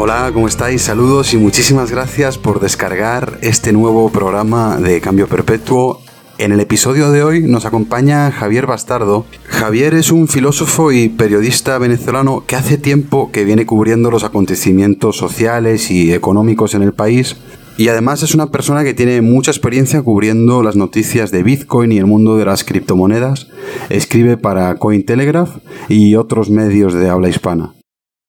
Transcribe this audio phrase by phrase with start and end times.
[0.00, 0.82] Hola, ¿cómo estáis?
[0.82, 6.00] Saludos y muchísimas gracias por descargar este nuevo programa de Cambio Perpetuo.
[6.38, 9.26] En el episodio de hoy nos acompaña Javier Bastardo.
[9.48, 15.16] Javier es un filósofo y periodista venezolano que hace tiempo que viene cubriendo los acontecimientos
[15.16, 17.36] sociales y económicos en el país
[17.76, 21.98] y además es una persona que tiene mucha experiencia cubriendo las noticias de Bitcoin y
[21.98, 23.48] el mundo de las criptomonedas.
[23.90, 25.56] Escribe para Cointelegraph
[25.88, 27.72] y otros medios de habla hispana.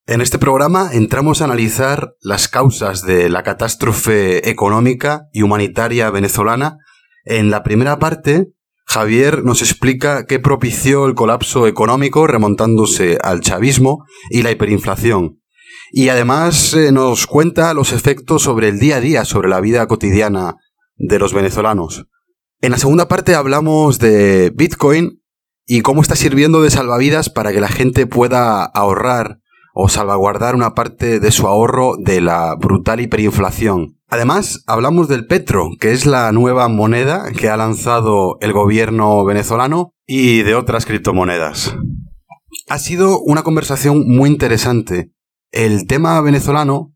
[0.09, 6.79] En este programa entramos a analizar las causas de la catástrofe económica y humanitaria venezolana.
[7.25, 8.47] En la primera parte,
[8.87, 15.43] Javier nos explica qué propició el colapso económico remontándose al chavismo y la hiperinflación.
[15.91, 19.85] Y además eh, nos cuenta los efectos sobre el día a día, sobre la vida
[19.85, 20.55] cotidiana
[20.95, 22.07] de los venezolanos.
[22.61, 25.21] En la segunda parte hablamos de Bitcoin
[25.67, 29.37] y cómo está sirviendo de salvavidas para que la gente pueda ahorrar
[29.81, 33.97] o salvaguardar una parte de su ahorro de la brutal hiperinflación.
[34.09, 39.93] Además, hablamos del Petro, que es la nueva moneda que ha lanzado el gobierno venezolano
[40.05, 41.77] y de otras criptomonedas.
[42.67, 45.13] Ha sido una conversación muy interesante.
[45.49, 46.93] El tema venezolano,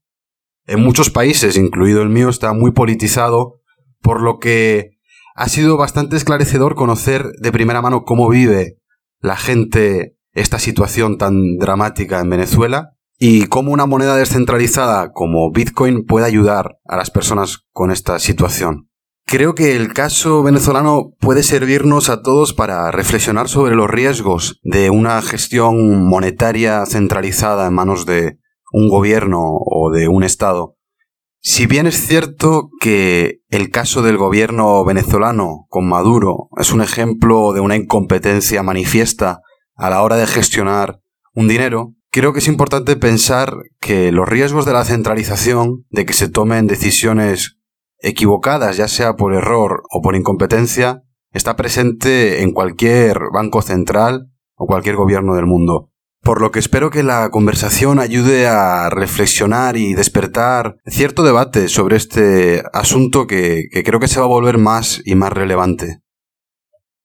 [0.68, 3.62] en muchos países, incluido el mío, está muy politizado,
[4.02, 4.98] por lo que
[5.36, 8.76] ha sido bastante esclarecedor conocer de primera mano cómo vive
[9.22, 16.06] la gente esta situación tan dramática en Venezuela y cómo una moneda descentralizada como Bitcoin
[16.06, 18.90] puede ayudar a las personas con esta situación.
[19.26, 24.90] Creo que el caso venezolano puede servirnos a todos para reflexionar sobre los riesgos de
[24.90, 28.40] una gestión monetaria centralizada en manos de
[28.74, 30.76] un gobierno o de un Estado.
[31.40, 37.54] Si bien es cierto que el caso del gobierno venezolano con Maduro es un ejemplo
[37.54, 39.42] de una incompetencia manifiesta
[39.76, 41.00] a la hora de gestionar
[41.34, 46.14] un dinero, creo que es importante pensar que los riesgos de la centralización, de que
[46.14, 47.58] se tomen decisiones
[48.00, 54.68] equivocadas, ya sea por error o por incompetencia, está presente en cualquier banco central o
[54.68, 55.90] cualquier gobierno del mundo.
[56.22, 61.98] Por lo que espero que la conversación ayude a reflexionar y despertar cierto debate sobre
[61.98, 66.03] este asunto que, que creo que se va a volver más y más relevante.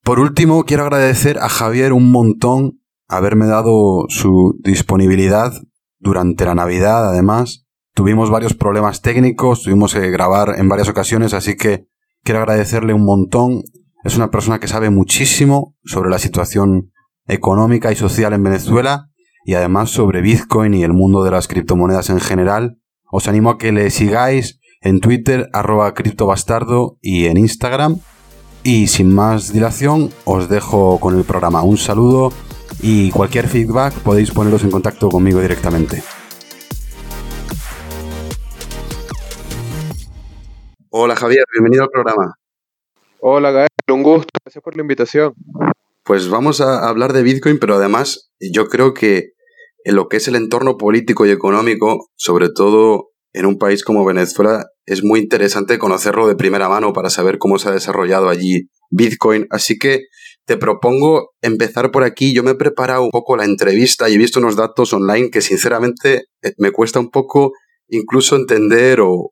[0.09, 5.53] Por último, quiero agradecer a Javier un montón haberme dado su disponibilidad
[5.99, 7.67] durante la Navidad, además.
[7.93, 11.89] Tuvimos varios problemas técnicos, tuvimos que grabar en varias ocasiones, así que
[12.25, 13.65] quiero agradecerle un montón.
[14.03, 16.91] Es una persona que sabe muchísimo sobre la situación
[17.27, 19.11] económica y social en Venezuela
[19.45, 22.79] y además sobre Bitcoin y el mundo de las criptomonedas en general.
[23.13, 28.01] Os animo a que le sigáis en Twitter, arroba criptobastardo y en Instagram.
[28.71, 31.62] Y sin más dilación, os dejo con el programa.
[31.62, 32.34] Un saludo
[32.83, 36.03] y cualquier feedback podéis poneros en contacto conmigo directamente.
[40.91, 42.34] Hola Javier, bienvenido al programa.
[43.21, 45.33] Hola Gael, un gusto, gracias por la invitación.
[46.05, 49.33] Pues vamos a hablar de Bitcoin, pero además yo creo que
[49.84, 54.05] en lo que es el entorno político y económico, sobre todo en un país como
[54.05, 58.69] Venezuela, es muy interesante conocerlo de primera mano para saber cómo se ha desarrollado allí
[58.91, 59.47] Bitcoin.
[59.50, 60.05] Así que
[60.47, 62.34] te propongo empezar por aquí.
[62.34, 65.43] Yo me he preparado un poco la entrevista y he visto unos datos online que
[65.43, 67.53] sinceramente eh, me cuesta un poco
[67.89, 69.31] incluso entender o,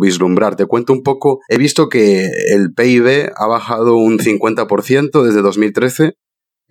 [0.00, 0.56] vislumbrar.
[0.56, 1.40] Te cuento un poco.
[1.48, 6.14] He visto que el PIB ha bajado un 50% desde 2013.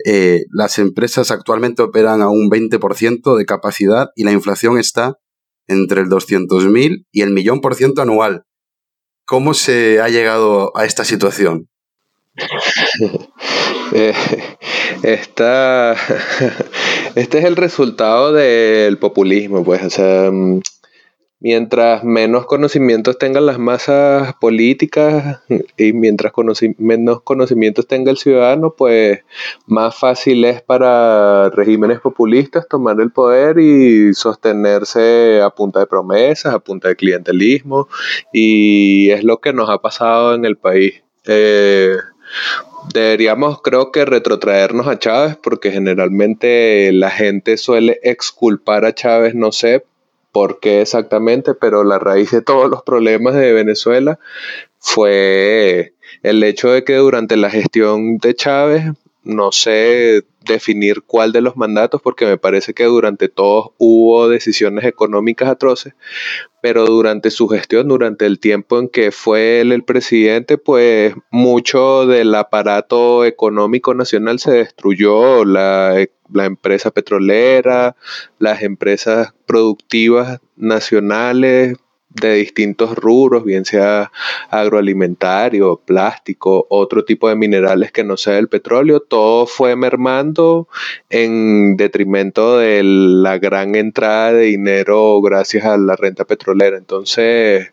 [0.05, 5.17] Eh, las empresas actualmente operan a un 20% de capacidad y la inflación está
[5.67, 8.43] entre el 200.000 y el millón por ciento anual.
[9.25, 11.67] ¿Cómo se ha llegado a esta situación?
[13.93, 14.13] Eh,
[15.01, 15.93] esta,
[17.15, 20.59] este es el resultado del populismo, pues, o sea, mm,
[21.39, 25.41] mientras menos conocimientos tengan las masas políticas
[25.77, 26.33] y mientras
[26.77, 29.19] menos conocimientos tenga el ciudadano, pues
[29.67, 36.53] más fácil es para regímenes populistas tomar el poder y sostenerse a punta de promesas,
[36.53, 37.87] a punta de clientelismo,
[38.33, 41.03] y es lo que nos ha pasado en el país.
[41.25, 41.97] Eh,
[42.93, 49.51] deberíamos creo que retrotraernos a Chávez porque generalmente la gente suele exculpar a Chávez, no
[49.51, 49.83] sé
[50.37, 54.19] por qué exactamente, pero la raíz de todos los problemas de Venezuela
[54.77, 58.83] fue el hecho de que durante la gestión de Chávez,
[59.23, 64.85] no sé definir cuál de los mandatos, porque me parece que durante todos hubo decisiones
[64.85, 65.95] económicas atroces,
[66.61, 72.05] pero durante su gestión, durante el tiempo en que fue él el presidente, pues mucho
[72.05, 75.95] del aparato económico nacional se destruyó, la,
[76.31, 77.95] la empresa petrolera,
[78.37, 81.77] las empresas productivas nacionales,
[82.21, 84.11] de distintos rubros, bien sea
[84.49, 90.67] agroalimentario, plástico, otro tipo de minerales que no sea el petróleo, todo fue mermando
[91.09, 96.77] en detrimento de la gran entrada de dinero gracias a la renta petrolera.
[96.77, 97.71] Entonces,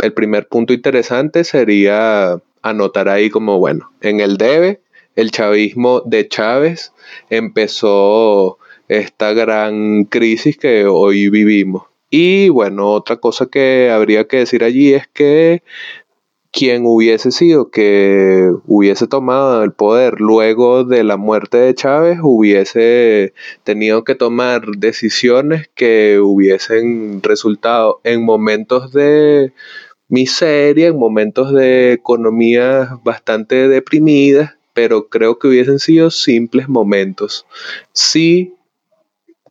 [0.00, 4.80] el primer punto interesante sería anotar ahí como, bueno, en el debe,
[5.16, 6.92] el chavismo de Chávez
[7.30, 8.58] empezó
[8.88, 11.84] esta gran crisis que hoy vivimos.
[12.10, 15.62] Y bueno, otra cosa que habría que decir allí es que
[16.54, 23.34] quien hubiese sido que hubiese tomado el poder luego de la muerte de Chávez hubiese
[23.64, 29.52] tenido que tomar decisiones que hubiesen resultado en momentos de
[30.08, 37.46] miseria, en momentos de economía bastante deprimidas, pero creo que hubiesen sido simples momentos.
[37.92, 38.54] Sí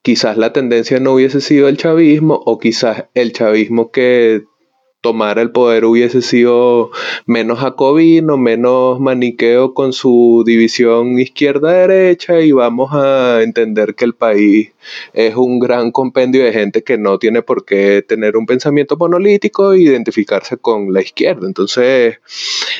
[0.04, 4.44] quizás la tendencia no hubiese sido el chavismo o quizás el chavismo que
[5.04, 6.90] tomara el poder hubiese sido
[7.26, 14.72] menos jacobino, menos maniqueo con su división izquierda-derecha y vamos a entender que el país
[15.12, 19.74] es un gran compendio de gente que no tiene por qué tener un pensamiento monolítico
[19.74, 21.48] e identificarse con la izquierda.
[21.48, 22.20] Entonces,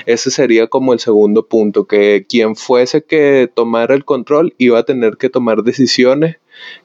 [0.06, 4.84] ese sería como el segundo punto, que quien fuese que tomara el control iba a
[4.84, 6.38] tener que tomar decisiones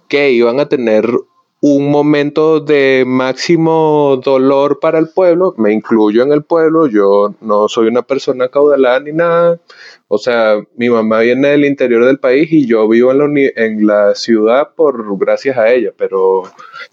[0.09, 1.11] que iban a tener
[1.61, 7.69] un momento de máximo dolor para el pueblo, me incluyo en el pueblo, yo no
[7.69, 9.59] soy una persona caudalada ni nada,
[10.11, 13.27] o sea, mi mamá viene del interior del país y yo vivo en la,
[13.57, 16.45] en la ciudad por gracias a ella, pero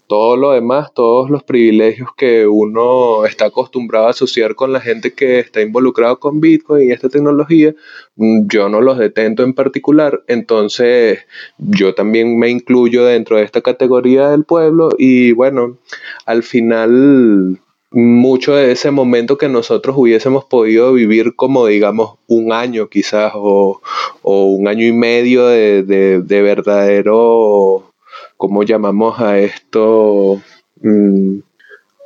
[0.06, 5.14] todo lo demás, todos los privilegios que uno está acostumbrado a asociar con la gente
[5.14, 7.74] que está involucrado con Bitcoin y esta tecnología,
[8.16, 11.20] mm, yo no los detento en particular, entonces
[11.56, 15.78] yo también me incluyo dentro de esta categoría del pueblo y bueno,
[16.26, 17.60] al final
[17.90, 23.80] mucho de ese momento que nosotros hubiésemos podido vivir como digamos un año quizás o,
[24.22, 27.92] un año y medio de, de, verdadero,
[28.36, 30.42] ¿cómo llamamos a esto?
[30.82, 31.38] Mm,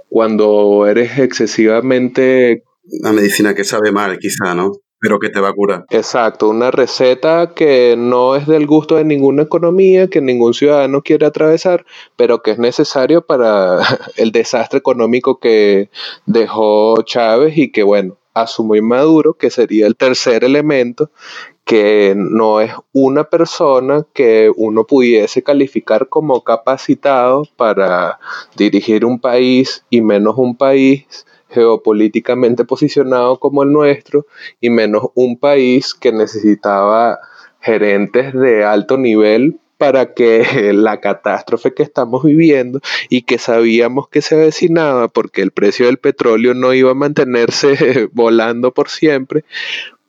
[0.08, 2.64] cuando eres excesivamente...
[3.02, 4.72] La medicina que sabe mal quizá, ¿no?
[5.00, 5.86] Pero que te va a curar.
[5.90, 11.26] Exacto, una receta que no es del gusto de ninguna economía, que ningún ciudadano quiere
[11.26, 11.86] atravesar,
[12.16, 13.78] pero que es necesario para
[14.16, 15.88] el desastre económico que
[16.26, 21.10] dejó Chávez y que, bueno, asumo Maduro, que sería el tercer elemento,
[21.64, 28.18] que no es una persona que uno pudiese calificar como capacitado para
[28.56, 31.06] dirigir un país y menos un país
[31.50, 34.26] geopolíticamente posicionado como el nuestro
[34.60, 37.18] y menos un país que necesitaba
[37.60, 40.44] gerentes de alto nivel para que
[40.74, 45.96] la catástrofe que estamos viviendo y que sabíamos que se avecinaba porque el precio del
[45.96, 49.44] petróleo no iba a mantenerse volando por siempre,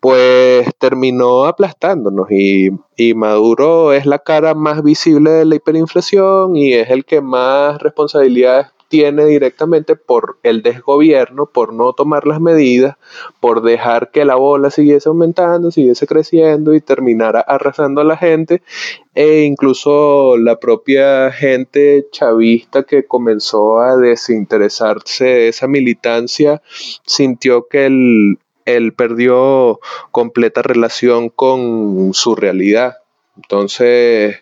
[0.01, 6.73] pues terminó aplastándonos y, y, Maduro es la cara más visible de la hiperinflación y
[6.73, 12.97] es el que más responsabilidades tiene directamente por el desgobierno, por no tomar las medidas,
[13.39, 18.61] por dejar que la bola siguiese aumentando, siguiese creciendo y terminara arrasando a la gente
[19.15, 26.61] e incluso la propia gente chavista que comenzó a desinteresarse de esa militancia
[27.05, 28.37] sintió que él,
[28.97, 29.79] perdió
[30.11, 33.00] completa relación con su realidad
[33.37, 34.35] entonces,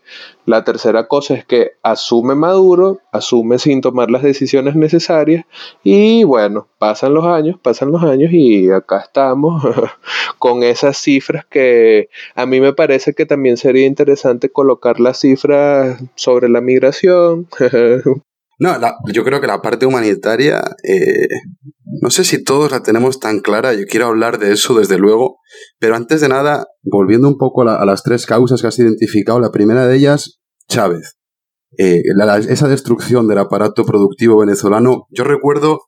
[0.45, 5.45] la tercera cosa es que asume Maduro, asume sin tomar las decisiones necesarias
[5.83, 9.63] y bueno, pasan los años, pasan los años y acá estamos
[10.39, 16.01] con esas cifras que a mí me parece que también sería interesante colocar las cifras
[16.15, 17.47] sobre la migración,
[18.61, 18.77] No,
[19.13, 21.29] yo creo que la parte humanitaria, eh,
[22.01, 25.37] no sé si todos la tenemos tan clara, yo quiero hablar de eso desde luego,
[25.79, 29.51] pero antes de nada, volviendo un poco a, las tres causas que has identificado, la
[29.51, 31.15] primera de ellas, Chávez.
[31.77, 32.01] Eh,
[32.49, 35.79] esa destrucción del aparato productivo venezolano, yo recuerdo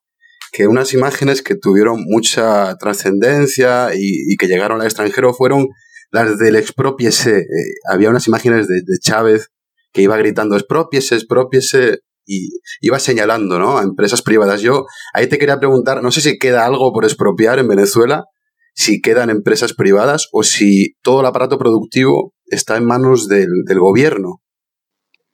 [0.51, 5.67] que unas imágenes que tuvieron mucha trascendencia y, que llegaron al extranjero fueron
[6.11, 7.39] las del expropiese.
[7.39, 7.45] Eh,
[7.89, 9.49] había unas imágenes de, de Chávez
[9.93, 12.49] que iba gritando expropiese, expropiese, y
[12.81, 13.77] iba señalando ¿no?
[13.77, 14.61] a empresas privadas.
[14.61, 18.25] Yo ahí te quería preguntar, no sé si queda algo por expropiar en Venezuela,
[18.73, 23.49] si quedan empresas privadas o si todo el aparato productivo está en manos del,
[23.79, 24.41] gobierno.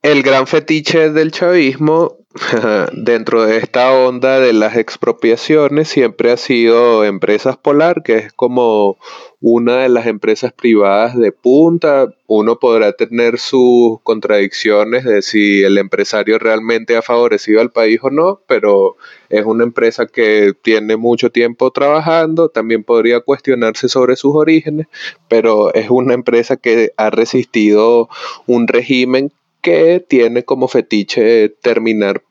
[0.01, 2.17] El gran fetiche del chavismo
[2.93, 8.97] dentro de esta onda de las expropiaciones siempre ha sido Empresas Polar, que es como
[9.39, 12.07] una de las empresas privadas de punta.
[12.27, 18.09] Uno podrá tener sus contradicciones de si el empresario realmente ha favorecido al país o
[18.09, 18.97] no, pero
[19.29, 22.49] es una empresa que tiene mucho tiempo trabajando.
[22.49, 24.87] También podría cuestionarse sobre sus orígenes,
[25.27, 28.09] pero es una empresa que ha resistido
[28.47, 32.23] un régimen que tiene como fetiche terminar,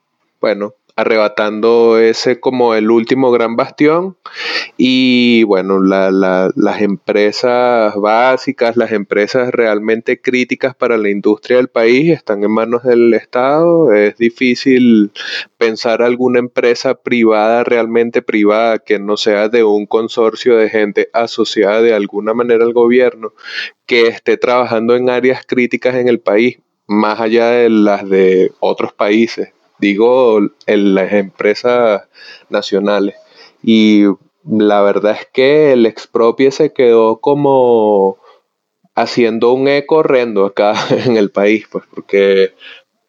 [0.46, 4.16] bueno, arrebatando ese como el último gran bastión
[4.76, 12.44] y bueno, las empresas básicas, las empresas realmente críticas para la industria del país están
[12.44, 13.92] en manos del Estado.
[13.92, 15.10] Es difícil
[15.58, 21.82] pensar alguna empresa privada, realmente privada, que no sea de un consorcio de gente asociada
[21.82, 23.32] de alguna manera al gobierno,
[23.84, 28.92] que esté trabajando en áreas críticas en el país más allá de las de otros
[28.92, 32.08] países digo en las empresas
[32.48, 33.16] nacionales.
[33.62, 34.04] Y
[34.48, 38.18] la verdad es que el expropie se quedó como
[38.94, 40.74] haciendo un eco horrendo acá
[41.06, 42.54] en el país, pues porque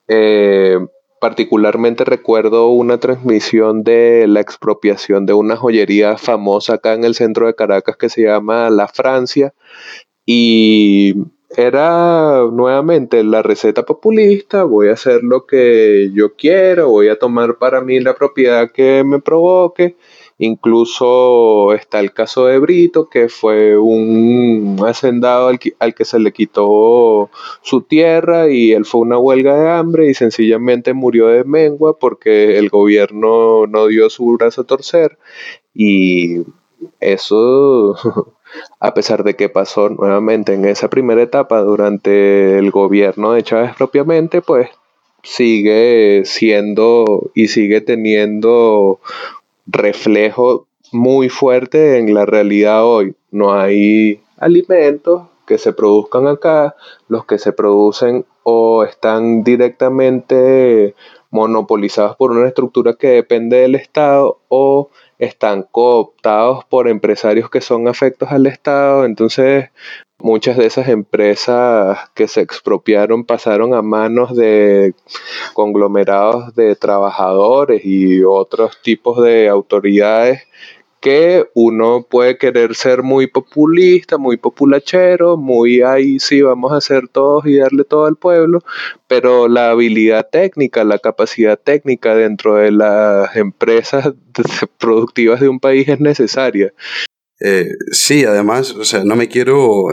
[0.07, 0.77] eh,
[1.19, 7.47] particularmente recuerdo una transmisión de la expropiación de una joyería famosa acá en el centro
[7.47, 9.53] de Caracas que se llama La Francia
[10.25, 11.15] y
[11.55, 17.57] era nuevamente la receta populista, voy a hacer lo que yo quiero, voy a tomar
[17.57, 19.95] para mí la propiedad que me provoque.
[20.39, 27.31] Incluso está el caso de Brito, que fue un hacendado al que, se le quitó
[27.63, 32.59] su tierra y él fue una huelga de hambre y sencillamente murió de mengua porque
[32.59, 35.17] el gobierno no dio su brazo a torcer.
[35.73, 36.43] Y
[36.99, 37.95] eso
[38.79, 43.75] a pesar de que pasó nuevamente en esa primera etapa durante el gobierno de Chávez
[43.75, 44.69] propiamente, pues
[45.23, 48.99] sigue siendo y sigue teniendo
[49.65, 53.15] reflejo muy fuerte en la realidad hoy.
[53.31, 56.75] No hay alimentos que se produzcan acá,
[57.07, 60.95] los que se producen o están directamente
[61.29, 67.87] monopolizados por una estructura que depende del Estado o están cooptados por empresarios que son
[67.87, 69.69] afectos al Estado, entonces
[70.19, 74.93] muchas de esas empresas que se expropiaron pasaron a manos de
[75.53, 80.43] conglomerados de trabajadores y otros tipos de autoridades
[81.07, 87.07] que uno puede querer ser muy populista, muy populachero, muy ahí sí vamos a hacer
[87.07, 88.59] todos y darle todo al pueblo,
[89.07, 94.15] pero la habilidad técnica, la capacidad técnica dentro de las empresas
[94.79, 96.73] productivas de un país es necesaria.
[97.39, 99.85] Eh, sí, además, o sea, no me quiero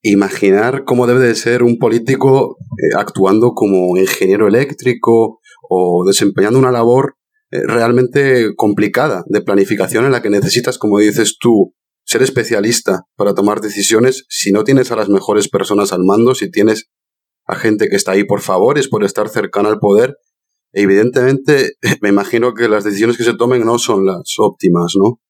[0.00, 5.38] imaginar cómo debe de ser un político eh, actuando como ingeniero eléctrico
[5.68, 7.16] o desempeñando una labor
[7.52, 13.60] realmente complicada de planificación en la que necesitas, como dices tú, ser especialista para tomar
[13.60, 16.90] decisiones si no tienes a las mejores personas al mando, si tienes
[17.46, 20.16] a gente que está ahí por favores, por estar cercana al poder.
[20.72, 25.20] Evidentemente, me imagino que las decisiones que se tomen no son las óptimas, ¿no?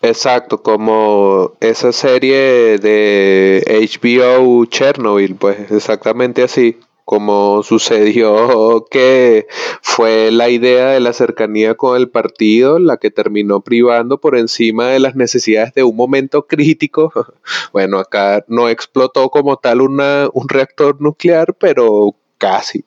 [0.00, 9.46] Exacto, como esa serie de HBO Chernobyl, pues exactamente así como sucedió que
[9.80, 14.88] fue la idea de la cercanía con el partido la que terminó privando por encima
[14.88, 17.12] de las necesidades de un momento crítico.
[17.72, 22.84] Bueno, acá no explotó como tal una, un reactor nuclear, pero casi.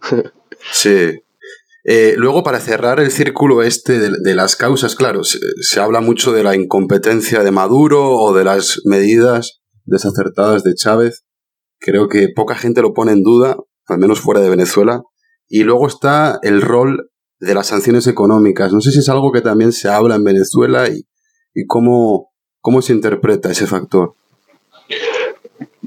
[0.72, 1.22] Sí.
[1.84, 6.42] Eh, luego, para cerrar el círculo este de, las causas, claro, se habla mucho de
[6.42, 11.24] la incompetencia de Maduro o de las medidas desacertadas de Chávez.
[11.80, 13.56] Creo que poca gente lo pone en duda,
[13.88, 15.02] al menos fuera de Venezuela.
[15.48, 17.10] Y luego está el rol
[17.40, 18.72] de las sanciones económicas.
[18.72, 21.06] No sé si es algo que también se habla en Venezuela y,
[21.66, 24.14] cómo, cómo se interpreta ese factor.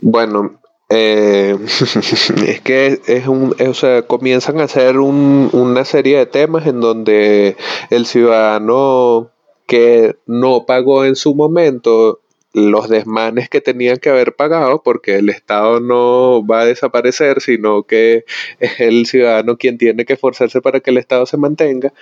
[0.01, 0.59] Bueno,
[0.89, 1.57] eh,
[2.47, 7.55] es que es un, o sea, comienzan a hacer una serie de temas en donde
[7.91, 9.29] el ciudadano
[9.67, 12.19] que no pagó en su momento
[12.53, 17.83] los desmanes que tenían que haber pagado, porque el Estado no va a desaparecer, sino
[17.83, 18.25] que
[18.59, 21.93] es el ciudadano quien tiene que esforzarse para que el Estado se mantenga.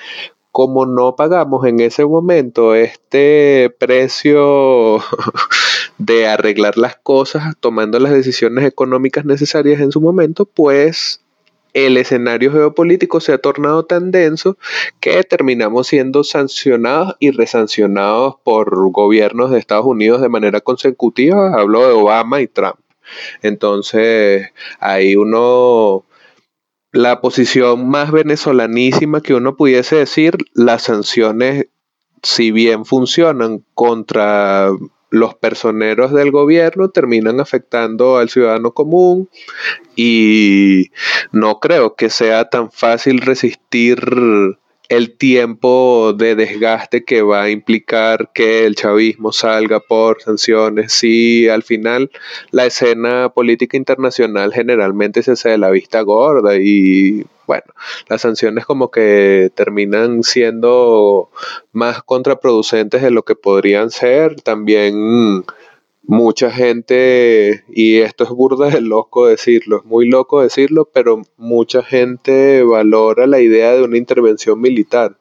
[0.51, 4.97] Como no pagamos en ese momento este precio
[5.97, 11.21] de arreglar las cosas tomando las decisiones económicas necesarias en su momento, pues
[11.73, 14.57] el escenario geopolítico se ha tornado tan denso
[14.99, 21.53] que terminamos siendo sancionados y resancionados por gobiernos de Estados Unidos de manera consecutiva.
[21.59, 22.79] Hablo de Obama y Trump.
[23.41, 24.49] Entonces,
[24.79, 26.05] ahí uno
[26.91, 31.67] la posición más venezolanísima que uno pudiese decir, las sanciones,
[32.21, 34.69] si bien funcionan contra
[35.11, 39.29] los personeros del gobierno terminan afectando al ciudadano común
[39.95, 40.89] y
[41.31, 43.99] no creo que sea tan fácil resistir
[44.91, 50.91] el tiempo de desgaste que va a implicar que el chavismo salga por sanciones.
[50.91, 52.11] Si al final
[52.51, 57.63] la escena política internacional generalmente se hace de la vista gorda y bueno,
[58.09, 61.29] las sanciones como que terminan siendo
[61.71, 64.41] más contraproducentes de lo que podrían ser.
[64.41, 65.45] También
[66.03, 71.83] mucha gente, y esto es burda de loco decirlo, es muy loco decirlo, pero mucha
[71.83, 75.17] gente valora la idea de una intervención militar.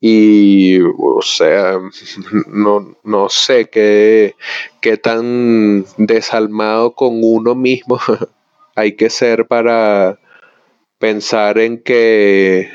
[0.00, 1.78] Y, o sea,
[2.48, 4.34] no, no sé qué,
[4.80, 8.00] qué tan desalmado con uno mismo
[8.76, 10.18] hay que ser para
[10.98, 12.70] pensar en que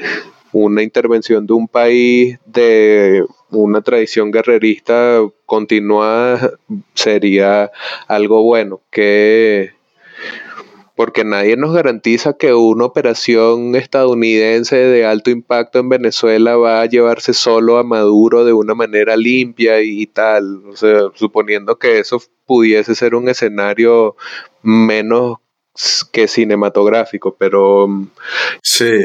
[0.57, 6.53] una intervención de un país de una tradición guerrerista continuada
[6.93, 7.71] sería
[8.07, 9.74] algo bueno, que
[10.95, 16.85] porque nadie nos garantiza que una operación estadounidense de alto impacto en Venezuela va a
[16.85, 22.21] llevarse solo a Maduro de una manera limpia y tal, o sea, suponiendo que eso
[22.45, 24.15] pudiese ser un escenario
[24.62, 25.35] menos
[26.13, 27.89] que cinematográfico, pero
[28.63, 29.01] sí,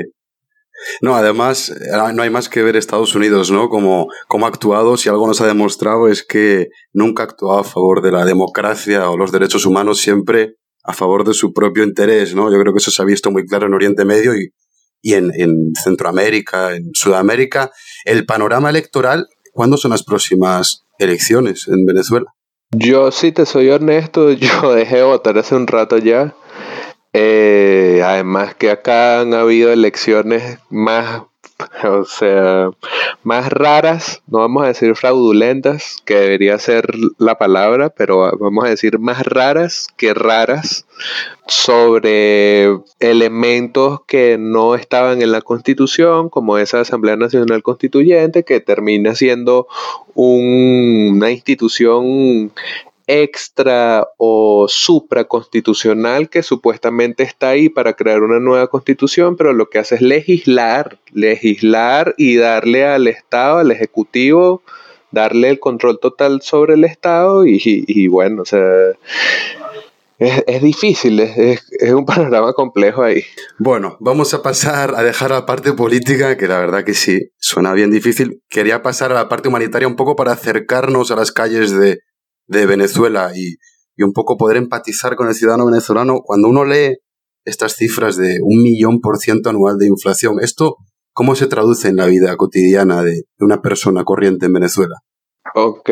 [1.01, 3.69] no, además, eh, no hay más que ver Estados Unidos, ¿no?
[3.69, 7.65] Como, como ha actuado, si algo nos ha demostrado es que nunca ha actuado a
[7.65, 12.35] favor de la democracia o los derechos humanos, siempre a favor de su propio interés,
[12.35, 12.51] ¿no?
[12.51, 14.51] Yo creo que eso se ha visto muy claro en Oriente Medio y,
[15.03, 17.71] y en, en Centroamérica, en Sudamérica.
[18.05, 22.27] El panorama electoral, ¿cuándo son las próximas elecciones en Venezuela?
[22.73, 26.35] Yo, si te soy honesto, yo dejé votar hace un rato ya.
[27.13, 31.23] Eh, además que acá han habido elecciones más,
[31.85, 32.71] o sea,
[33.25, 36.89] más raras, no vamos a decir fraudulentas, que debería ser
[37.19, 40.87] la palabra, pero vamos a decir más raras que raras
[41.49, 49.17] sobre elementos que no estaban en la constitución, como esa Asamblea Nacional Constituyente, que termina
[49.17, 49.67] siendo
[50.15, 52.53] una institución
[53.11, 59.81] extra o supraconstitucional que supuestamente está ahí para crear una nueva constitución, pero lo que
[59.81, 64.63] hace es legislar, legislar y darle al Estado, al Ejecutivo,
[65.11, 68.63] darle el control total sobre el Estado y, bueno, o sea,
[70.21, 73.25] es, difícil, es, es, un panorama complejo ahí.
[73.59, 77.73] Bueno, vamos a pasar a dejar la parte política, que la verdad que sí, suena
[77.73, 78.41] bien difícil.
[78.49, 81.99] Quería pasar a la parte humanitaria un poco para acercarnos a las calles de,
[82.51, 83.57] de Venezuela y,
[84.03, 86.97] un poco poder empatizar con el ciudadano venezolano cuando uno lee
[87.45, 90.37] estas cifras de un millón por ciento anual de inflación.
[90.41, 90.77] ¿Esto
[91.13, 94.95] cómo se traduce en la vida cotidiana de una persona corriente en Venezuela?
[95.55, 95.91] Ok,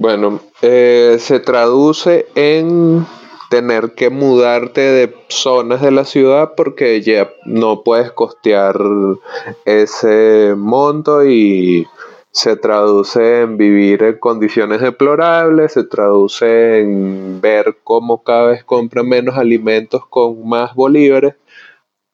[0.00, 3.06] bueno, eh, se traduce en
[3.50, 8.76] tener que mudarte de zonas de la ciudad porque ya no puedes costear
[9.64, 11.86] ese monto y
[12.34, 19.08] se traduce en vivir en condiciones deplorables, se traduce en ver cómo cada vez compran
[19.08, 21.36] menos alimentos con más bolívares,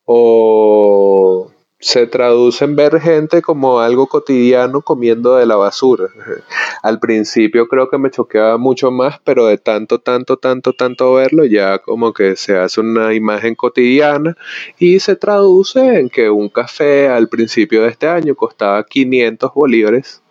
[0.04, 1.50] o
[1.80, 6.08] se traduce en ver gente como algo cotidiano comiendo de la basura.
[6.82, 11.46] Al principio creo que me choqueaba mucho más, pero de tanto, tanto, tanto, tanto verlo,
[11.46, 14.36] ya como que se hace una imagen cotidiana
[14.78, 20.22] y se traduce en que un café al principio de este año costaba 500 bolívares.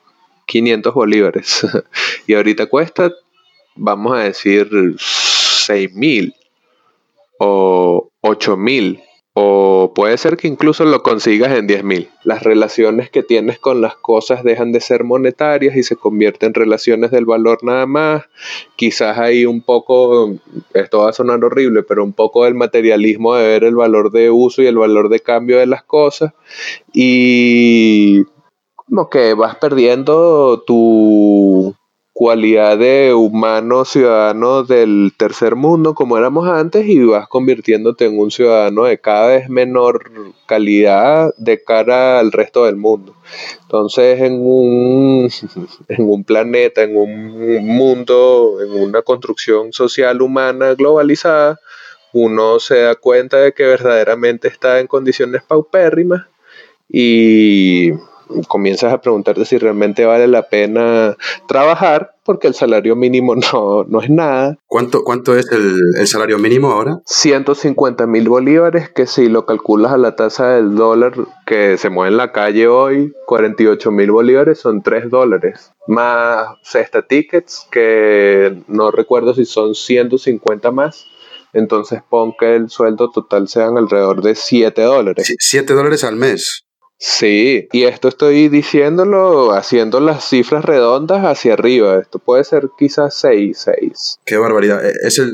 [0.45, 1.67] 500 bolívares.
[2.27, 3.11] y ahorita cuesta,
[3.75, 6.35] vamos a decir, 6 mil
[7.39, 9.01] o 8 mil
[9.33, 12.09] o puede ser que incluso lo consigas en 10 mil.
[12.23, 16.53] Las relaciones que tienes con las cosas dejan de ser monetarias y se convierten en
[16.55, 18.23] relaciones del valor nada más.
[18.75, 20.33] Quizás hay un poco,
[20.73, 24.31] esto va a sonar horrible, pero un poco del materialismo de ver el valor de
[24.31, 26.33] uso y el valor de cambio de las cosas.
[26.91, 28.23] Y
[28.75, 31.75] como que vas perdiendo tu
[32.19, 38.29] cualidad de humano ciudadano del tercer mundo como éramos antes y vas convirtiéndote en un
[38.29, 40.11] ciudadano de cada vez menor
[40.45, 43.15] calidad de cara al resto del mundo.
[43.61, 45.29] Entonces en un,
[45.87, 51.57] en un planeta, en un mundo, en una construcción social humana globalizada,
[52.11, 56.25] uno se da cuenta de que verdaderamente está en condiciones paupérrimas
[56.89, 57.93] y
[58.47, 61.15] comienzas a preguntarte si realmente vale la pena
[61.47, 64.57] trabajar porque el salario mínimo no, no es nada.
[64.67, 67.01] ¿Cuánto, cuánto es el, salario mínimo ahora?
[67.05, 71.13] 150 mil bolívares, que si lo calculas a la tasa del dólar
[71.47, 75.71] que se mueve en la calle hoy, 48 mil bolívares son 3 dólares.
[75.87, 81.07] Más cesta tickets, que no recuerdo si son 150 más.
[81.51, 85.35] Entonces pon que el sueldo total sean alrededor de 7 dólares.
[85.39, 86.68] 7 dólares al mes.
[87.01, 91.97] Sí, y esto estoy diciéndolo haciendo las cifras redondas hacia arriba.
[91.97, 94.19] Esto puede ser quizás 6, 6.
[94.25, 94.85] Qué barbaridad.
[94.85, 95.31] E, es el,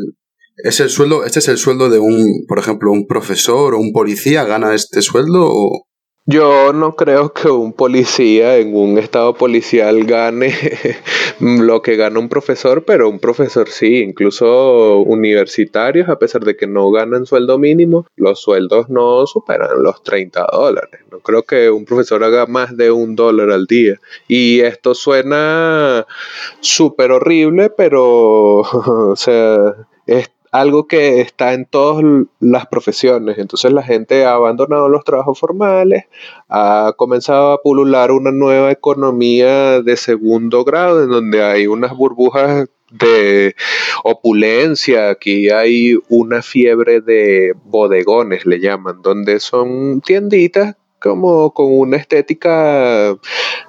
[0.57, 3.93] es el sueldo, este es el sueldo de un, por ejemplo, un profesor o un
[3.93, 5.87] policía gana este sueldo o,
[6.25, 10.53] yo no creo que un policía en un estado policial gane
[11.39, 16.65] lo que gana un profesor, pero un profesor sí, incluso universitarios, a pesar de que
[16.65, 21.01] no ganan sueldo mínimo, los sueldos no superan los 30 dólares.
[21.11, 23.99] No creo que un profesor haga más de un dólar al día.
[24.27, 26.07] Y esto suena
[26.59, 29.75] súper horrible, pero, o sea,
[30.07, 32.03] es algo que está en todas
[32.39, 33.37] las profesiones.
[33.37, 36.05] Entonces la gente ha abandonado los trabajos formales,
[36.49, 42.67] ha comenzado a pulular una nueva economía de segundo grado, en donde hay unas burbujas
[42.91, 43.55] de
[44.03, 50.75] opulencia, aquí hay una fiebre de bodegones, le llaman, donde son tienditas
[51.09, 53.15] como con una estética,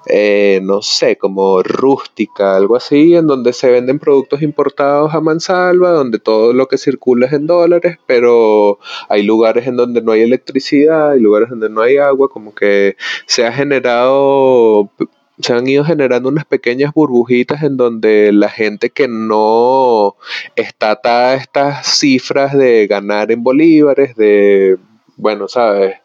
[0.06, 5.90] eh, no sé, como rústica, algo así, en donde se venden productos importados a mansalva,
[5.90, 8.78] donde todo lo que circula es en dólares, pero
[9.10, 12.96] hay lugares en donde no hay electricidad, hay lugares donde no hay agua, como que
[13.26, 14.90] se ha generado
[15.38, 20.16] se han ido generando unas pequeñas burbujitas en donde la gente que no
[20.56, 24.78] está atada a estas cifras de ganar en bolívares, de,
[25.16, 25.96] bueno, sabes,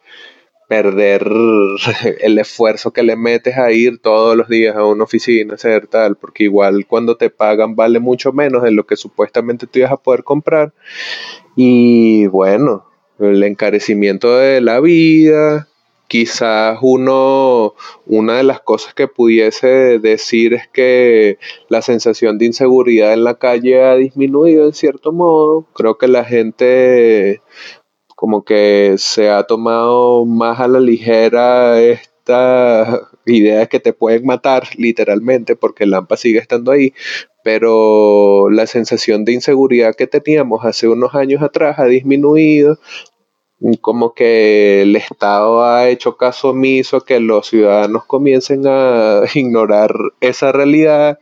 [0.71, 1.27] perder
[2.21, 6.15] el esfuerzo que le metes a ir todos los días a una oficina, hacer tal,
[6.15, 9.97] porque igual cuando te pagan vale mucho menos de lo que supuestamente tú ibas a
[9.97, 10.71] poder comprar.
[11.57, 12.85] Y bueno,
[13.19, 15.67] el encarecimiento de la vida,
[16.07, 17.73] quizás uno,
[18.05, 23.33] una de las cosas que pudiese decir es que la sensación de inseguridad en la
[23.33, 25.65] calle ha disminuido en cierto modo.
[25.73, 27.41] Creo que la gente
[28.21, 34.27] como que se ha tomado más a la ligera esta idea de que te pueden
[34.27, 36.93] matar literalmente porque el AMPA sigue estando ahí,
[37.43, 42.77] pero la sensación de inseguridad que teníamos hace unos años atrás ha disminuido,
[43.79, 50.51] como que el Estado ha hecho caso omiso que los ciudadanos comiencen a ignorar esa
[50.51, 51.19] realidad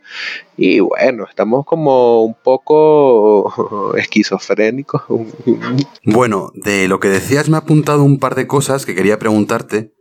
[0.56, 5.02] y bueno, estamos como un poco esquizofrénicos.
[6.06, 9.93] Bueno, de lo que decías me ha apuntado un par de cosas que quería preguntarte.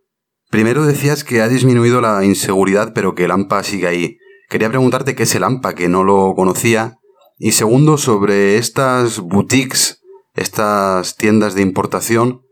[0.51, 4.19] Primero decías que ha disminuido la inseguridad pero que el AMPA sigue ahí.
[4.49, 6.99] Quería preguntarte qué es el AMPA, que no lo conocía.
[7.37, 9.98] Y segundo, sobre estas boutiques
[10.39, 12.43] estas tiendas de importación,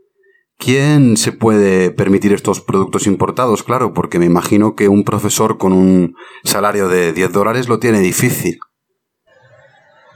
[0.59, 3.62] ¿quién se puede permitir estos productos importados?
[3.62, 8.01] Claro, porque me imagino que un profesor con un salario de 10 dólares lo tiene
[8.01, 8.59] difícil.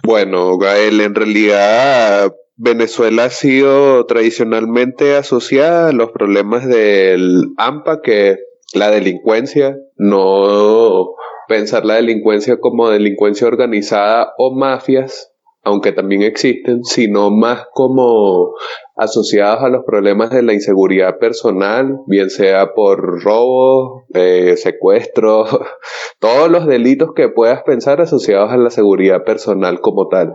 [0.03, 8.37] Bueno, Gael, en realidad Venezuela ha sido tradicionalmente asociada a los problemas del AMPA, que
[8.73, 11.15] la delincuencia, no
[11.49, 15.30] pensar la delincuencia como delincuencia organizada o mafias,
[15.63, 18.55] aunque también existen, sino más como
[18.97, 25.45] asociados a los problemas de la inseguridad personal, bien sea por robo, eh, secuestro,
[26.19, 30.35] todos los delitos que puedas pensar asociados a la seguridad personal como tal.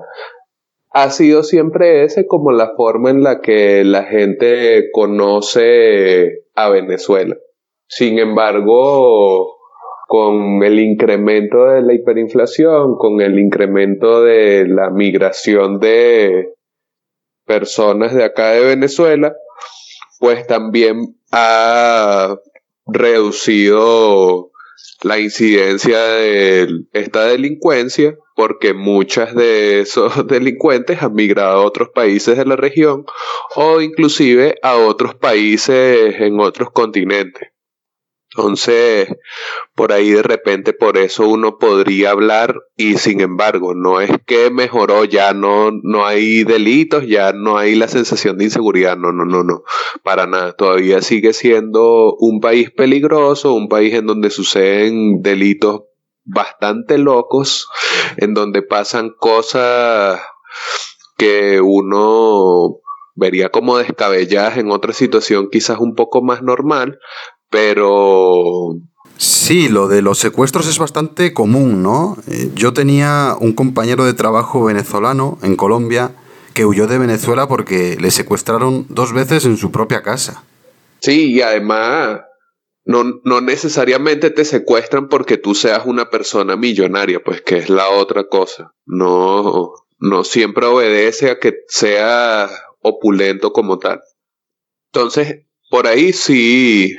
[0.91, 7.35] Ha sido siempre ese como la forma en la que la gente conoce a Venezuela.
[7.87, 9.54] Sin embargo,
[10.07, 16.53] con el incremento de la hiperinflación, con el incremento de la migración de
[17.45, 19.33] personas de acá de Venezuela,
[20.19, 22.37] pues también ha
[22.85, 24.51] reducido
[25.03, 32.37] la incidencia de esta delincuencia porque muchas de esos delincuentes han migrado a otros países
[32.37, 33.05] de la región
[33.55, 37.54] o inclusive a otros países en otros continentes.
[38.37, 39.07] Entonces,
[39.75, 44.49] por ahí de repente por eso uno podría hablar y sin embargo, no es que
[44.49, 49.23] mejoró, ya no, no hay delitos, ya no hay la sensación de inseguridad, no, no,
[49.23, 49.63] no, no,
[50.03, 50.51] para nada.
[50.51, 55.83] Todavía sigue siendo un país peligroso, un país en donde suceden delitos
[56.25, 57.69] bastante locos,
[58.17, 60.19] en donde pasan cosas
[61.17, 62.81] que uno
[63.15, 66.99] vería como descabelladas en otra situación quizás un poco más normal,
[67.49, 68.75] Pero...
[69.17, 72.17] Sí, lo de los secuestros es bastante común, ¿no?
[72.27, 76.11] Eh, yo tenía un compañero de trabajo venezolano en Colombia
[76.53, 80.43] que huyó de Venezuela porque le secuestraron dos veces en su propia casa.
[80.99, 82.21] Sí, y además
[82.85, 87.89] no, no necesariamente te secuestran porque tú seas una persona millonaria, pues que es la
[87.89, 88.73] otra cosa.
[88.85, 94.01] No, no siempre obedece a que sea opulento como tal.
[94.93, 96.95] Entonces, por ahí sí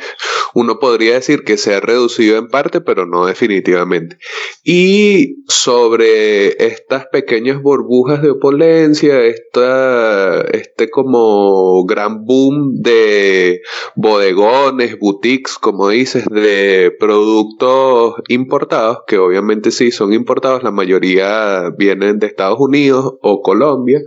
[0.53, 4.19] uno podría decir que se ha reducido en parte, pero no definitivamente.
[4.65, 13.63] Y sobre estas pequeñas burbujas de opulencia, esta, este como gran boom de
[13.95, 22.19] bodegones, boutiques, como dices, de productos importados, que obviamente sí son importados, la mayoría vienen
[22.19, 24.01] de Estados Unidos o Colombia,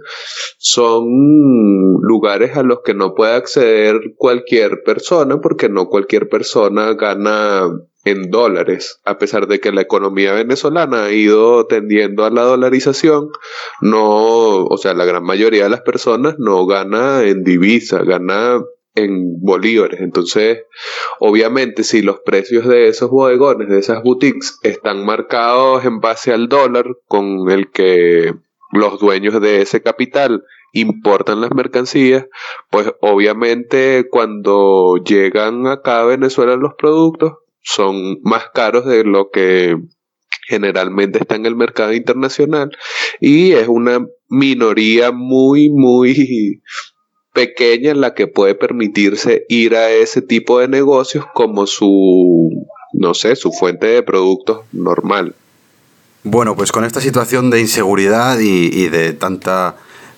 [0.58, 1.06] son
[2.02, 7.68] lugares a los que no puede acceder cualquier persona, porque no cualquier persona persona gana
[8.06, 13.30] en dólares, a pesar de que la economía venezolana ha ido tendiendo a la dolarización,
[13.82, 18.62] no, o sea, la gran mayoría de las personas no gana en divisa, gana
[18.96, 20.00] en bolívares.
[20.00, 20.60] Entonces,
[21.20, 26.48] obviamente, si los precios de esos bodegones, de esas boutiques, están marcados en base al
[26.48, 28.34] dólar con el que
[28.72, 32.28] los dueños de ese capital importan las mercancías,
[32.70, 39.76] pues obviamente cuando llegan acá a Venezuela los productos son más caros de lo que
[40.48, 42.72] generalmente está en el mercado internacional
[43.20, 46.62] y es una minoría muy muy
[47.34, 52.50] pequeña en la que puede permitirse ir a ese tipo de negocios como su
[52.94, 55.36] no sé, su fuente de productos normal.
[56.24, 59.78] Bueno, pues con esta situación de inseguridad y, de tanta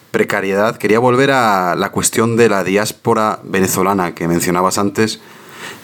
[0.09, 5.21] precariedad, quería volver a la cuestión de la diáspora venezolana que mencionabas antes.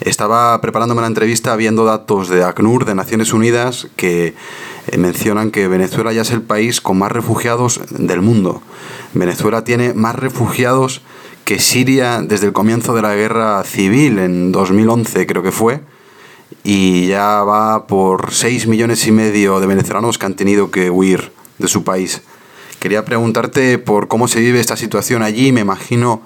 [0.02, 4.34] Estaba preparándome la entrevista viendo datos de ACNUR, de Naciones Unidas, que
[4.88, 8.64] eh, mencionan que Venezuela ya es el país con más refugiados del mundo.
[9.14, 11.04] Venezuela tiene más refugiados
[11.46, 15.82] que Siria desde el comienzo de la guerra civil, en 2011 creo que fue,
[16.70, 21.32] y ya va por 6 millones y medio de venezolanos que han tenido que huir
[21.60, 22.28] de su país.
[22.82, 25.54] Quería preguntarte por cómo se vive esta situación allí.
[25.54, 26.24] Me imagino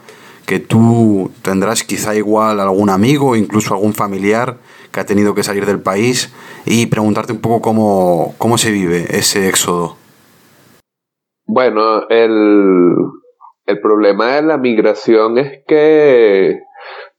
[0.47, 4.57] que tú tendrás quizá igual algún amigo, incluso algún familiar
[4.91, 6.33] que ha tenido que salir del país
[6.65, 9.95] y preguntarte un poco cómo, cómo se vive ese éxodo.
[11.45, 12.95] Bueno, el,
[13.67, 16.61] el problema de la migración es que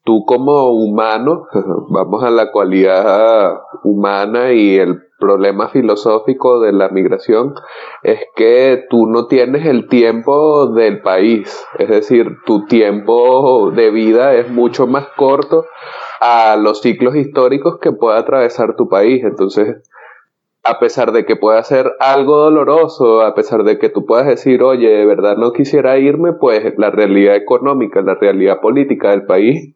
[0.04, 1.46] tú como humano,
[1.90, 7.54] vamos a la cualidad humana y el problema filosófico de la migración
[8.02, 14.34] es que tú no tienes el tiempo del país, es decir, tu tiempo de vida
[14.34, 15.66] es mucho más corto
[16.20, 19.76] a los ciclos históricos que puede atravesar tu país, entonces
[20.64, 24.62] a pesar de que pueda ser algo doloroso, a pesar de que tú puedas decir,
[24.62, 29.74] oye, de verdad no quisiera irme, pues la realidad económica, la realidad política del país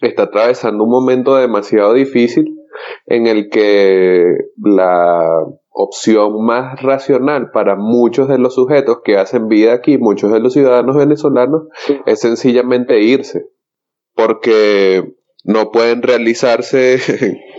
[0.00, 2.58] está atravesando un momento demasiado difícil
[3.06, 4.24] en el que
[4.56, 10.40] la opción más racional para muchos de los sujetos que hacen vida aquí, muchos de
[10.40, 11.68] los ciudadanos venezolanos,
[12.06, 13.46] es sencillamente irse,
[14.14, 16.98] porque no pueden realizarse,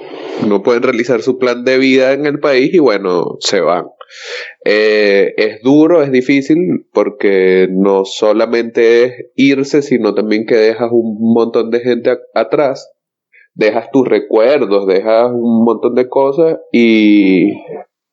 [0.48, 3.86] no pueden realizar su plan de vida en el país y bueno, se van.
[4.66, 11.18] Eh, es duro, es difícil, porque no solamente es irse, sino también que dejas un
[11.34, 12.92] montón de gente atrás,
[13.54, 17.54] dejas tus recuerdos, dejas un montón de cosas y,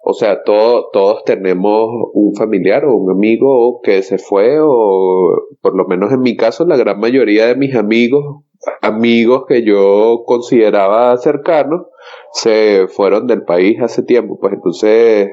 [0.05, 5.87] o sea, todos tenemos un familiar o un amigo que se fue, o por lo
[5.87, 8.43] menos en mi caso, la gran mayoría de mis amigos,
[8.83, 11.87] amigos que yo consideraba cercanos,
[12.33, 15.31] se fueron del país hace tiempo, pues entonces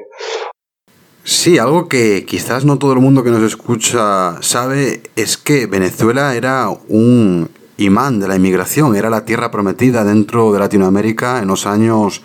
[1.26, 6.34] Sí, algo que quizás no todo el mundo que nos escucha sabe es que Venezuela
[6.34, 11.64] era un imán de la inmigración, era la tierra prometida dentro de Latinoamérica en los
[11.64, 12.20] años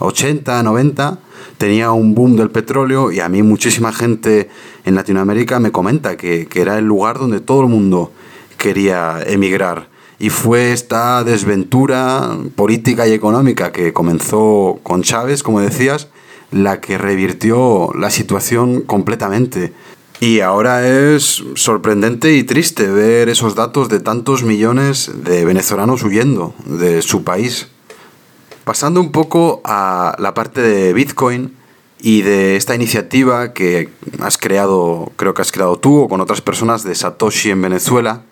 [0.00, 1.18] 80, 90,
[1.56, 4.50] tenía un boom del petróleo y a mí muchísima gente
[4.84, 8.12] en Latinoamérica me comenta que, que era el lugar donde todo el mundo
[8.58, 9.88] quería emigrar.
[10.18, 16.08] Y fue esta desventura política y económica que comenzó con Chávez, como decías,
[16.52, 19.72] la que revirtió la situación completamente.
[20.20, 26.54] Y ahora es sorprendente y triste ver esos datos de tantos millones de venezolanos huyendo
[26.64, 27.68] de su país.
[28.62, 31.56] Pasando un poco a la parte de Bitcoin
[32.00, 33.88] y de esta iniciativa que
[34.20, 38.22] has creado, creo que has creado tú o con otras personas de Satoshi en Venezuela,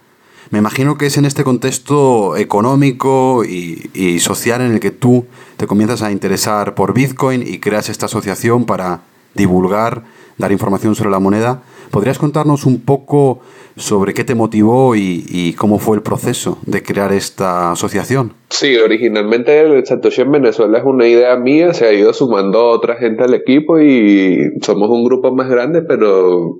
[0.51, 5.69] Me imagino que es en este contexto económico y, social en el que tú te
[5.69, 9.03] comienzas a interesar por Bitcoin y creas esta asociación para
[9.35, 10.03] divulgar,
[10.39, 11.63] dar información sobre la moneda.
[11.93, 13.41] ¿Podrías contarnos un poco
[13.77, 18.33] sobre qué te motivó y, cómo fue el proceso de crear esta asociación?
[18.49, 22.97] Sí, originalmente el Satoshi en Venezuela es una idea mía, se ha ido sumando otra
[22.97, 26.59] gente al equipo y somos un grupo más grande, pero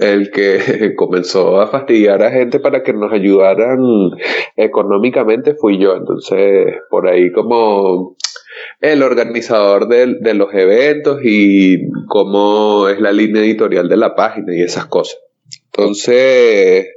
[0.00, 3.78] el que comenzó a fastidiar a gente para que nos ayudaran
[4.56, 5.96] económicamente fui yo.
[5.96, 8.16] Entonces, por ahí como
[8.80, 14.62] el organizador de, los eventos y cómo es la línea editorial de la página y
[14.62, 15.20] esas cosas.
[15.66, 16.88] Entonces,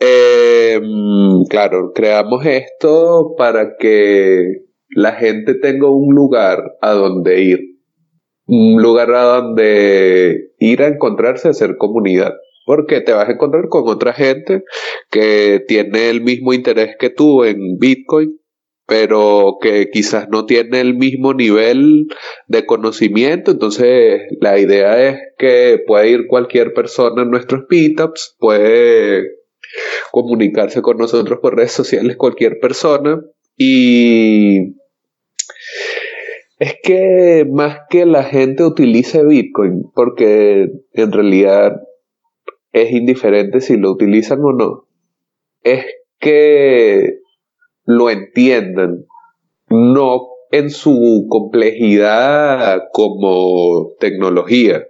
[0.00, 7.73] em, claro, creamos esto para que la gente tenga un lugar a donde ir
[8.46, 12.34] un lugar a donde ir a encontrarse, a hacer comunidad.
[12.66, 14.62] Porque te vas a encontrar con otra gente
[15.10, 18.38] que tiene el mismo interés que tú en Bitcoin,
[18.86, 22.06] pero que quizás no tiene el mismo nivel
[22.46, 23.50] de conocimiento.
[23.50, 29.24] Entonces, la idea es que puede ir cualquier persona a nuestros meetups, puede
[30.10, 33.20] comunicarse con nosotros por redes sociales, cualquier persona,
[33.56, 34.74] y
[36.64, 41.82] es que más que la gente utilice Bitcoin, porque en realidad
[42.72, 44.86] es indiferente si lo utilizan o no,
[45.62, 45.84] es
[46.18, 47.18] que
[47.84, 49.04] lo entiendan,
[49.68, 50.22] no
[50.52, 54.86] en su complejidad como tecnología,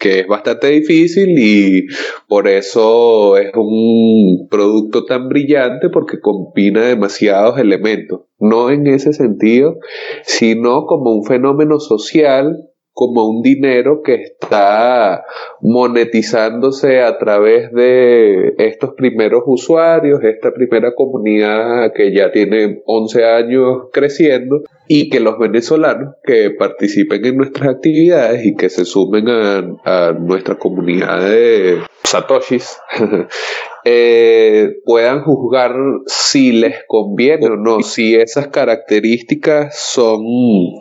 [0.00, 1.86] que es bastante difícil y
[2.26, 8.22] por eso es un producto tan brillante porque combina demasiados elementos.
[8.38, 9.76] No en ese sentido,
[10.24, 12.69] sino como un fenómeno social
[13.00, 15.24] como un dinero que está
[15.62, 23.84] monetizándose a través de estos primeros usuarios, esta primera comunidad que ya tiene 11 años
[23.90, 30.12] creciendo y que los venezolanos que participen en nuestras actividades y que se sumen a,
[30.12, 32.76] nuestra comunidad de satoshis
[33.86, 40.20] eh, puedan juzgar si les conviene o no, si esas características son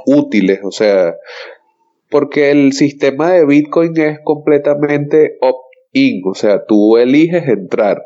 [0.05, 1.15] útiles, o sea,
[2.09, 8.03] porque el sistema de Bitcoin es completamente opt-in, o sea, tú eliges entrar.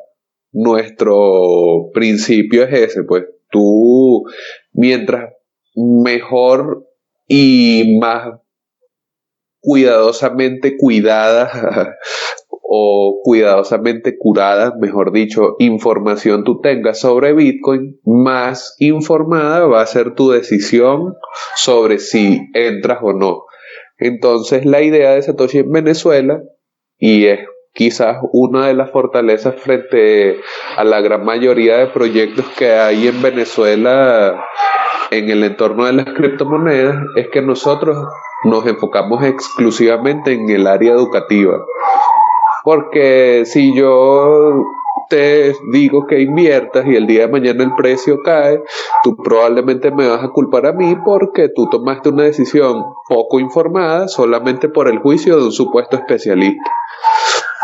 [0.52, 4.26] Nuestro principio es ese, pues tú,
[4.72, 5.34] mientras
[5.76, 6.88] mejor
[7.28, 8.40] y más
[9.60, 11.50] cuidadosamente cuidada
[12.62, 20.14] o cuidadosamente curada, mejor dicho, información tú tengas sobre Bitcoin, más informada va a ser
[20.16, 21.16] tu decisión
[21.56, 23.46] sobre si entras o no.
[24.04, 26.42] Entonces la idea de Satoshi en Venezuela,
[26.98, 27.40] y es
[27.74, 30.42] quizás una de las fortalezas frente
[30.76, 34.44] a la gran mayoría de proyectos que hay en Venezuela
[35.10, 37.98] en el entorno de las criptomonedas, es que nosotros
[38.44, 41.64] nos enfocamos exclusivamente en el área educativa.
[42.66, 44.66] Porque si yo
[45.14, 48.64] te digo que inviertas y el día de mañana el precio cae,
[49.04, 54.08] tú probablemente me vas a culpar a mí porque tú tomaste una decisión poco informada
[54.08, 56.68] solamente por el juicio de un supuesto especialista.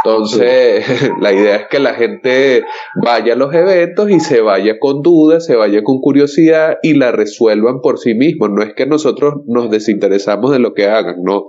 [0.06, 0.86] Entonces,
[1.20, 2.66] la idea es que la gente
[3.04, 7.12] vaya a los eventos y se vaya con dudas, se vaya con curiosidad y la
[7.12, 8.52] resuelvan por sí mismos.
[8.52, 11.48] No es que nosotros nos desinteresamos de lo que hagan, no,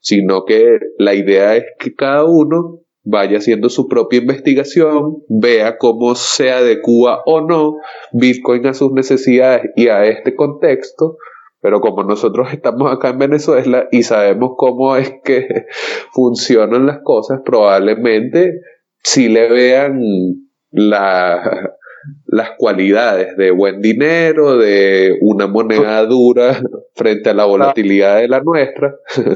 [0.00, 6.14] sino que la idea es que cada uno vaya haciendo su propia investigación, vea cómo
[6.14, 7.76] se adecua o no
[8.12, 11.16] Bitcoin a sus necesidades y a este contexto,
[11.60, 15.46] pero como nosotros estamos acá en Venezuela y sabemos cómo es que
[16.12, 18.60] funcionan las cosas, probablemente
[19.02, 20.00] si le vean
[20.70, 21.72] la,
[22.26, 26.62] las cualidades de buen dinero, de una moneda dura
[26.94, 28.94] frente a la volatilidad de la nuestra.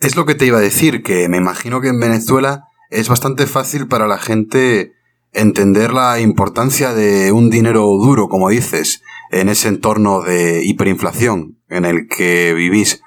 [0.00, 3.46] Es lo que te iba a decir, que me imagino que en Venezuela es bastante
[3.46, 4.92] fácil para la gente
[5.32, 11.86] entender la importancia de un dinero duro, como dices, en ese entorno de hiperinflación en
[11.86, 13.02] el que vivís.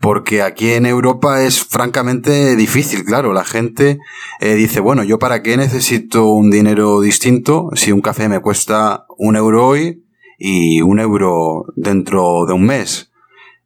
[0.00, 3.32] Porque aquí en Europa es francamente difícil, claro.
[3.32, 3.98] La gente
[4.40, 9.06] eh, dice, bueno, yo para qué necesito un dinero distinto si un café me cuesta
[9.16, 10.04] un euro hoy
[10.38, 13.12] y un euro dentro de un mes.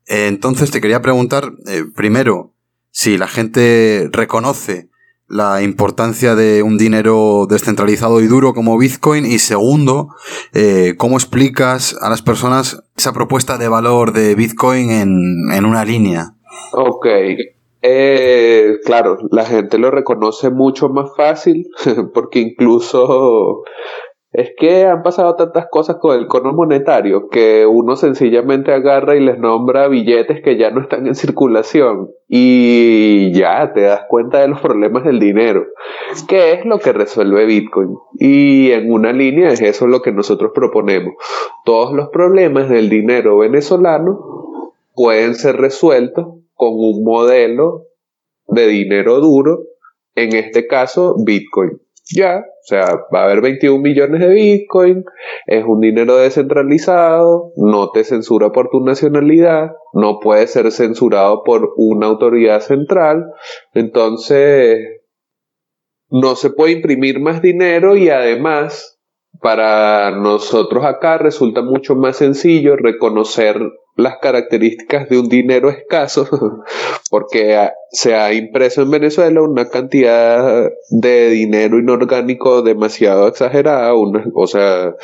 [0.06, 2.52] entonces te quería preguntar, eh, primero,
[2.90, 4.90] si la gente reconoce
[5.34, 10.10] la importancia de un dinero descentralizado y duro como Bitcoin y segundo,
[10.52, 16.36] eh, cómo explicas a las personas esa propuesta de valor de Bitcoin en, una línea.
[16.72, 17.06] Ok,
[17.82, 21.66] eh, claro, la gente lo reconoce mucho más fácil
[22.14, 23.64] porque incluso
[24.34, 29.20] es que han pasado tantas cosas con el cono monetario que uno sencillamente agarra y
[29.20, 34.48] les nombra billetes que ya no están en circulación y ya te das cuenta de
[34.48, 35.66] los problemas del dinero.
[36.26, 37.96] ¿Qué es lo que resuelve Bitcoin?
[38.18, 41.14] Y en una línea es eso lo que nosotros proponemos.
[41.64, 47.84] Todos los problemas del dinero venezolano pueden ser resueltos con un modelo
[48.48, 49.60] de dinero duro,
[50.16, 51.80] en este caso Bitcoin.
[52.12, 55.04] Ya, o sea, va a haber 21 millones de Bitcoin,
[55.44, 61.74] es un dinero descentralizado, no te censura por tu nacionalidad, no puede ser censurado por
[61.76, 63.26] una autoridad central,
[63.74, 64.78] entonces
[66.08, 68.98] no se puede imprimir más dinero y además
[69.42, 73.60] para nosotros acá resulta mucho más sencillo reconocer
[73.96, 76.28] las características de un dinero escaso,
[77.10, 84.94] porque se ha impreso en Venezuela una cantidad de dinero inorgánico demasiado exagerada, o sea,